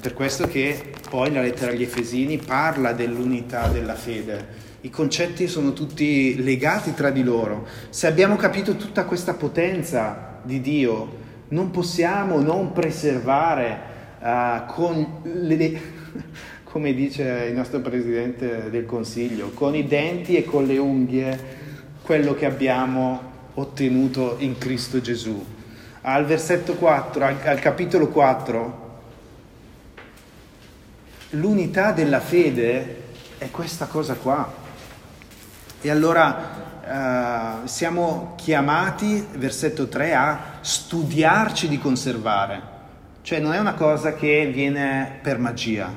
Per 0.00 0.14
questo 0.14 0.46
che 0.46 0.92
poi 1.08 1.32
la 1.32 1.42
lettera 1.42 1.72
agli 1.72 1.82
Efesini 1.82 2.38
parla 2.38 2.92
dell'unità 2.92 3.68
della 3.68 3.94
fede. 3.94 4.60
I 4.80 4.90
concetti 4.90 5.46
sono 5.46 5.72
tutti 5.72 6.42
legati 6.42 6.94
tra 6.94 7.10
di 7.10 7.22
loro. 7.22 7.66
Se 7.90 8.06
abbiamo 8.06 8.36
capito 8.36 8.76
tutta 8.76 9.04
questa 9.04 9.34
potenza 9.34 10.40
di 10.42 10.60
Dio, 10.60 11.20
non 11.48 11.70
possiamo 11.70 12.40
non 12.40 12.72
preservare 12.72 13.78
uh, 14.18 14.72
con 14.72 15.20
le, 15.22 15.80
come 16.64 16.94
dice 16.94 17.46
il 17.48 17.54
nostro 17.54 17.80
Presidente 17.80 18.70
del 18.70 18.86
Consiglio, 18.86 19.50
con 19.50 19.74
i 19.74 19.86
denti 19.86 20.34
e 20.36 20.44
con 20.44 20.64
le 20.64 20.78
unghie 20.78 21.60
quello 22.02 22.34
che 22.34 22.46
abbiamo 22.46 23.30
ottenuto 23.54 24.36
in 24.38 24.58
Cristo 24.58 25.00
Gesù. 25.00 25.44
Al 26.00 26.24
versetto 26.24 26.74
4, 26.74 27.24
al, 27.24 27.36
al 27.44 27.60
capitolo 27.60 28.08
4, 28.08 28.81
l'unità 31.32 31.92
della 31.92 32.20
fede 32.20 33.00
è 33.38 33.50
questa 33.50 33.86
cosa 33.86 34.14
qua. 34.14 34.60
E 35.80 35.90
allora 35.90 37.62
eh, 37.64 37.68
siamo 37.68 38.34
chiamati, 38.36 39.26
versetto 39.36 39.88
3, 39.88 40.14
a 40.14 40.40
studiarci 40.60 41.68
di 41.68 41.78
conservare. 41.78 42.70
Cioè 43.22 43.38
non 43.38 43.52
è 43.52 43.58
una 43.58 43.74
cosa 43.74 44.14
che 44.14 44.50
viene 44.52 45.18
per 45.22 45.38
magia, 45.38 45.92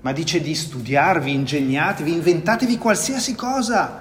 ma 0.00 0.12
dice 0.12 0.40
di 0.40 0.54
studiarvi, 0.54 1.32
ingegnatevi, 1.32 2.12
inventatevi 2.12 2.78
qualsiasi 2.78 3.34
cosa 3.34 4.00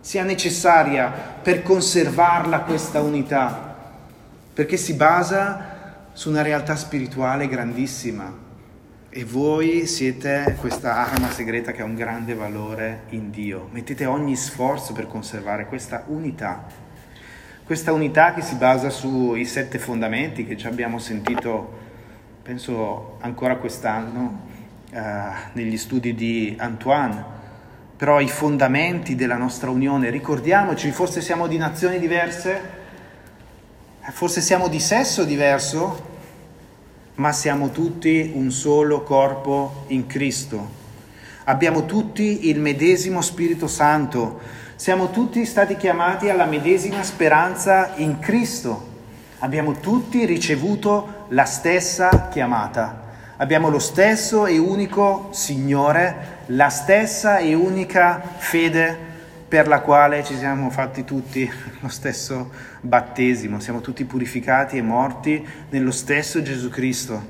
sia 0.00 0.24
necessaria 0.24 1.10
per 1.40 1.62
conservarla 1.62 2.60
questa 2.60 3.00
unità, 3.00 3.76
perché 4.52 4.76
si 4.76 4.94
basa 4.94 5.70
su 6.12 6.28
una 6.28 6.42
realtà 6.42 6.74
spirituale 6.74 7.46
grandissima 7.46 8.41
e 9.14 9.24
voi 9.26 9.86
siete 9.86 10.56
questa 10.58 10.96
arma 10.96 11.30
segreta 11.30 11.72
che 11.72 11.82
ha 11.82 11.84
un 11.84 11.94
grande 11.94 12.32
valore 12.32 13.02
in 13.10 13.30
Dio. 13.30 13.68
Mettete 13.70 14.06
ogni 14.06 14.36
sforzo 14.36 14.94
per 14.94 15.06
conservare 15.06 15.66
questa 15.66 16.04
unità, 16.06 16.64
questa 17.62 17.92
unità 17.92 18.32
che 18.32 18.40
si 18.40 18.54
basa 18.54 18.88
sui 18.88 19.44
sette 19.44 19.78
fondamenti 19.78 20.46
che 20.46 20.56
ci 20.56 20.66
abbiamo 20.66 20.98
sentito, 20.98 21.78
penso 22.42 23.18
ancora 23.20 23.56
quest'anno, 23.56 24.46
eh, 24.90 25.00
negli 25.52 25.76
studi 25.76 26.14
di 26.14 26.56
Antoine 26.58 27.40
però 27.94 28.18
i 28.18 28.28
fondamenti 28.28 29.14
della 29.14 29.36
nostra 29.36 29.70
unione. 29.70 30.10
Ricordiamoci, 30.10 30.90
forse 30.90 31.20
siamo 31.20 31.46
di 31.46 31.56
nazioni 31.56 32.00
diverse, 32.00 32.60
forse 34.10 34.40
siamo 34.40 34.66
di 34.66 34.80
sesso 34.80 35.22
diverso, 35.22 36.11
ma 37.16 37.32
siamo 37.32 37.70
tutti 37.70 38.32
un 38.34 38.50
solo 38.50 39.02
corpo 39.02 39.84
in 39.88 40.06
Cristo. 40.06 40.80
Abbiamo 41.44 41.84
tutti 41.84 42.48
il 42.48 42.60
medesimo 42.60 43.20
Spirito 43.20 43.66
Santo, 43.66 44.40
siamo 44.76 45.10
tutti 45.10 45.44
stati 45.44 45.76
chiamati 45.76 46.28
alla 46.28 46.46
medesima 46.46 47.02
speranza 47.02 47.92
in 47.96 48.18
Cristo. 48.18 48.90
Abbiamo 49.40 49.78
tutti 49.80 50.24
ricevuto 50.24 51.26
la 51.28 51.44
stessa 51.44 52.28
chiamata. 52.30 53.00
Abbiamo 53.36 53.68
lo 53.68 53.80
stesso 53.80 54.46
e 54.46 54.58
unico 54.58 55.28
Signore, 55.32 56.38
la 56.46 56.68
stessa 56.68 57.38
e 57.38 57.54
unica 57.54 58.22
fede 58.36 59.10
per 59.52 59.68
la 59.68 59.82
quale 59.82 60.24
ci 60.24 60.34
siamo 60.34 60.70
fatti 60.70 61.04
tutti 61.04 61.46
lo 61.80 61.88
stesso 61.88 62.50
battesimo, 62.80 63.60
siamo 63.60 63.82
tutti 63.82 64.06
purificati 64.06 64.78
e 64.78 64.82
morti 64.82 65.46
nello 65.68 65.90
stesso 65.90 66.40
Gesù 66.40 66.70
Cristo 66.70 67.22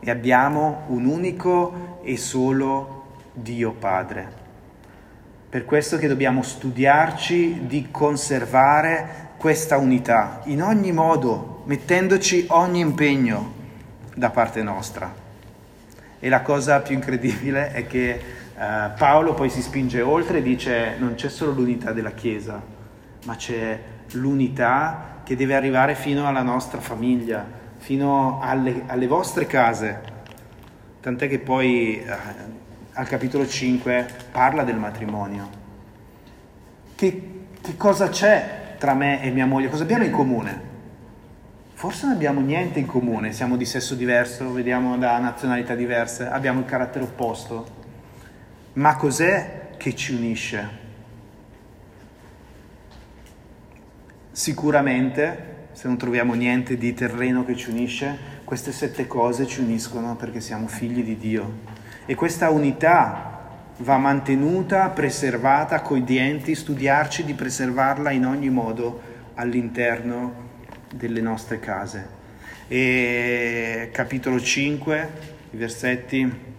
e 0.00 0.10
abbiamo 0.10 0.82
un 0.88 1.06
unico 1.06 2.00
e 2.04 2.18
solo 2.18 3.06
Dio 3.32 3.72
Padre. 3.72 4.28
Per 5.48 5.64
questo 5.64 5.96
che 5.96 6.08
dobbiamo 6.08 6.42
studiarci 6.42 7.66
di 7.66 7.88
conservare 7.90 9.30
questa 9.38 9.78
unità 9.78 10.42
in 10.44 10.62
ogni 10.62 10.92
modo, 10.92 11.62
mettendoci 11.64 12.44
ogni 12.50 12.80
impegno 12.80 13.54
da 14.14 14.28
parte 14.28 14.62
nostra. 14.62 15.10
E 16.20 16.28
la 16.28 16.42
cosa 16.42 16.80
più 16.80 16.94
incredibile 16.94 17.72
è 17.72 17.86
che 17.86 18.43
uh, 18.54 18.96
Paolo 18.96 19.34
poi 19.34 19.48
si 19.50 19.62
spinge 19.62 20.00
oltre 20.00 20.38
e 20.38 20.42
dice 20.42 20.96
non 20.98 21.14
c'è 21.14 21.28
solo 21.28 21.52
l'unità 21.52 21.92
della 21.92 22.12
Chiesa, 22.12 22.62
ma 23.24 23.36
c'è 23.36 23.80
l'unità 24.12 25.20
che 25.22 25.36
deve 25.36 25.54
arrivare 25.54 25.94
fino 25.94 26.26
alla 26.26 26.42
nostra 26.42 26.80
famiglia, 26.80 27.46
fino 27.78 28.40
alle, 28.42 28.82
alle 28.86 29.06
vostre 29.06 29.46
case. 29.46 30.12
Tant'è 31.00 31.28
che 31.28 31.38
poi 31.38 32.02
uh, 32.04 32.12
al 32.92 33.08
capitolo 33.08 33.46
5 33.46 34.06
parla 34.32 34.64
del 34.64 34.76
matrimonio. 34.76 35.62
Che, 36.94 37.30
che 37.60 37.76
cosa 37.76 38.08
c'è 38.08 38.76
tra 38.78 38.94
me 38.94 39.22
e 39.22 39.30
mia 39.30 39.46
moglie? 39.46 39.68
Cosa 39.68 39.82
abbiamo 39.82 40.04
in 40.04 40.12
comune? 40.12 40.72
forse 41.84 42.06
non 42.06 42.14
abbiamo 42.14 42.40
niente 42.40 42.78
in 42.78 42.86
comune, 42.86 43.32
siamo 43.32 43.58
di 43.58 43.66
sesso 43.66 43.94
diverso, 43.94 44.50
vediamo 44.52 44.96
da 44.96 45.18
nazionalità 45.18 45.74
diverse, 45.74 46.26
abbiamo 46.26 46.60
il 46.60 46.64
carattere 46.64 47.04
opposto, 47.04 47.83
ma 48.74 48.96
cos'è 48.96 49.70
che 49.76 49.94
ci 49.94 50.14
unisce? 50.14 50.82
Sicuramente, 54.30 55.68
se 55.72 55.86
non 55.86 55.96
troviamo 55.96 56.34
niente 56.34 56.76
di 56.76 56.92
terreno 56.92 57.44
che 57.44 57.54
ci 57.54 57.70
unisce, 57.70 58.32
queste 58.44 58.72
sette 58.72 59.06
cose 59.06 59.46
ci 59.46 59.60
uniscono 59.60 60.16
perché 60.16 60.40
siamo 60.40 60.66
figli 60.66 61.04
di 61.04 61.16
Dio. 61.16 61.52
E 62.06 62.14
questa 62.14 62.50
unità 62.50 63.34
va 63.78 63.96
mantenuta, 63.96 64.88
preservata 64.90 65.80
coi 65.80 66.02
dienti, 66.02 66.54
studiarci 66.54 67.24
di 67.24 67.34
preservarla 67.34 68.10
in 68.10 68.26
ogni 68.26 68.50
modo 68.50 69.00
all'interno 69.34 70.42
delle 70.92 71.20
nostre 71.20 71.60
case. 71.60 72.08
E 72.66 73.90
capitolo 73.92 74.40
5, 74.40 75.10
i 75.50 75.56
versetti 75.56 76.52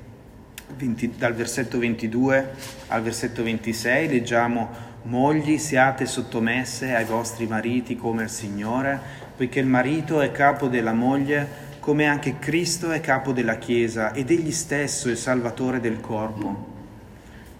20, 0.77 1.13
dal 1.17 1.33
versetto 1.33 1.77
22 1.77 2.53
al 2.87 3.01
versetto 3.01 3.43
26 3.43 4.07
leggiamo 4.07 4.93
Mogli 5.03 5.59
siate 5.59 6.07
sottomesse 6.07 6.95
ai 6.95 7.05
vostri 7.05 7.45
mariti 7.45 7.95
come 7.95 8.23
al 8.23 8.29
Signore, 8.29 8.99
poiché 9.37 9.59
il 9.59 9.67
marito 9.67 10.19
è 10.19 10.31
capo 10.31 10.67
della 10.67 10.93
moglie, 10.93 11.47
come 11.79 12.07
anche 12.07 12.39
Cristo 12.39 12.89
è 12.89 13.01
capo 13.01 13.31
della 13.31 13.59
Chiesa 13.59 14.13
ed 14.13 14.31
egli 14.31 14.51
stesso 14.51 15.07
è 15.07 15.11
il 15.11 15.17
Salvatore 15.17 15.79
del 15.79 15.99
corpo. 15.99 16.73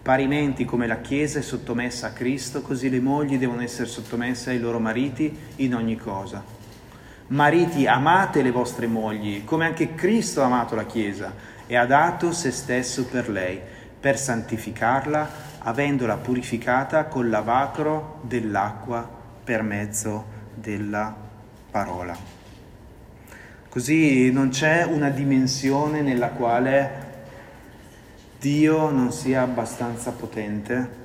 Parimenti 0.02 0.66
come 0.66 0.88
la 0.88 1.02
Chiesa 1.02 1.38
è 1.38 1.44
sottomessa 1.44 2.08
a 2.08 2.14
Cristo, 2.14 2.64
così 2.64 2.90
le 2.90 3.00
mogli 3.00 3.38
devono 3.38 3.62
essere 3.62 3.90
sottomesse 3.90 4.50
ai 4.50 4.60
loro 4.60 4.80
mariti 4.80 5.32
in 5.58 5.76
ogni 5.76 5.98
cosa. 5.98 6.44
Mariti, 7.28 7.86
amate 7.86 8.42
le 8.42 8.52
vostre 8.52 8.88
mogli, 8.88 9.44
come 9.46 9.66
anche 9.66 9.94
Cristo 9.94 10.42
ha 10.42 10.46
amato 10.46 10.74
la 10.74 10.86
Chiesa 10.88 11.54
e 11.68 11.76
ha 11.76 11.86
dato 11.86 12.32
se 12.32 12.52
stesso 12.52 13.06
per 13.06 13.30
lei, 13.30 13.60
per 14.00 14.18
santificarla, 14.18 15.30
avendola 15.60 16.18
purificata 16.18 17.06
col 17.06 17.30
lavacro 17.30 18.20
dell'acqua 18.24 19.10
per 19.44 19.64
mezzo 19.64 20.26
della 20.54 21.16
parola. 21.72 22.16
Così 23.68 24.32
non 24.32 24.50
c'è 24.50 24.84
una 24.84 25.10
dimensione 25.10 26.02
nella 26.02 26.30
quale 26.30 27.04
Dio 28.40 28.90
non 28.90 29.12
sia 29.12 29.42
abbastanza 29.42 30.12
potente 30.12 31.04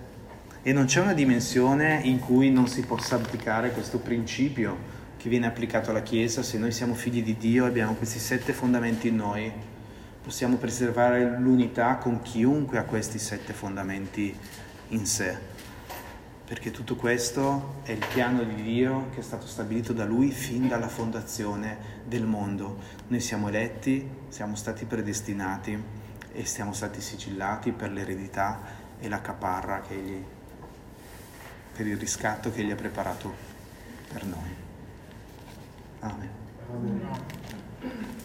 e 0.62 0.72
non 0.72 0.84
c'è 0.84 1.00
una 1.00 1.14
dimensione 1.14 2.00
in 2.04 2.18
cui 2.20 2.50
non 2.50 2.68
si 2.68 2.82
possa 2.82 3.16
applicare 3.16 3.70
questo 3.70 3.98
principio 3.98 4.98
che 5.16 5.28
viene 5.28 5.46
applicato 5.46 5.90
alla 5.90 6.02
Chiesa, 6.02 6.42
se 6.42 6.58
noi 6.58 6.70
siamo 6.70 6.94
figli 6.94 7.22
di 7.22 7.36
Dio 7.36 7.64
abbiamo 7.64 7.94
questi 7.94 8.18
sette 8.18 8.52
fondamenti 8.52 9.08
in 9.08 9.16
noi, 9.16 9.52
possiamo 10.22 10.56
preservare 10.56 11.38
l'unità 11.38 11.96
con 11.96 12.20
chiunque 12.22 12.78
ha 12.78 12.84
questi 12.84 13.18
sette 13.18 13.52
fondamenti 13.52 14.36
in 14.88 15.06
sé. 15.06 15.58
Perché 16.44 16.70
tutto 16.72 16.96
questo 16.96 17.80
è 17.84 17.92
il 17.92 18.04
piano 18.12 18.42
di 18.42 18.60
Dio 18.62 19.08
che 19.10 19.20
è 19.20 19.22
stato 19.22 19.46
stabilito 19.46 19.92
da 19.92 20.04
Lui 20.04 20.32
fin 20.32 20.66
dalla 20.66 20.88
fondazione 20.88 22.02
del 22.04 22.26
mondo. 22.26 22.78
Noi 23.06 23.20
siamo 23.20 23.48
eletti, 23.48 24.08
siamo 24.28 24.56
stati 24.56 24.84
predestinati 24.84 25.80
e 26.32 26.44
siamo 26.44 26.72
stati 26.72 27.00
sigillati 27.00 27.70
per 27.70 27.92
l'eredità 27.92 28.60
e 28.98 29.08
la 29.08 29.20
caparra 29.20 29.80
che 29.80 29.94
Egli, 29.94 30.24
per 31.76 31.86
il 31.86 31.96
riscatto 31.96 32.50
che 32.50 32.62
Egli 32.62 32.72
ha 32.72 32.76
preparato 32.76 33.32
per 34.12 34.24
noi. 34.24 34.54
Amen. 36.00 36.28
Amen. 36.72 38.19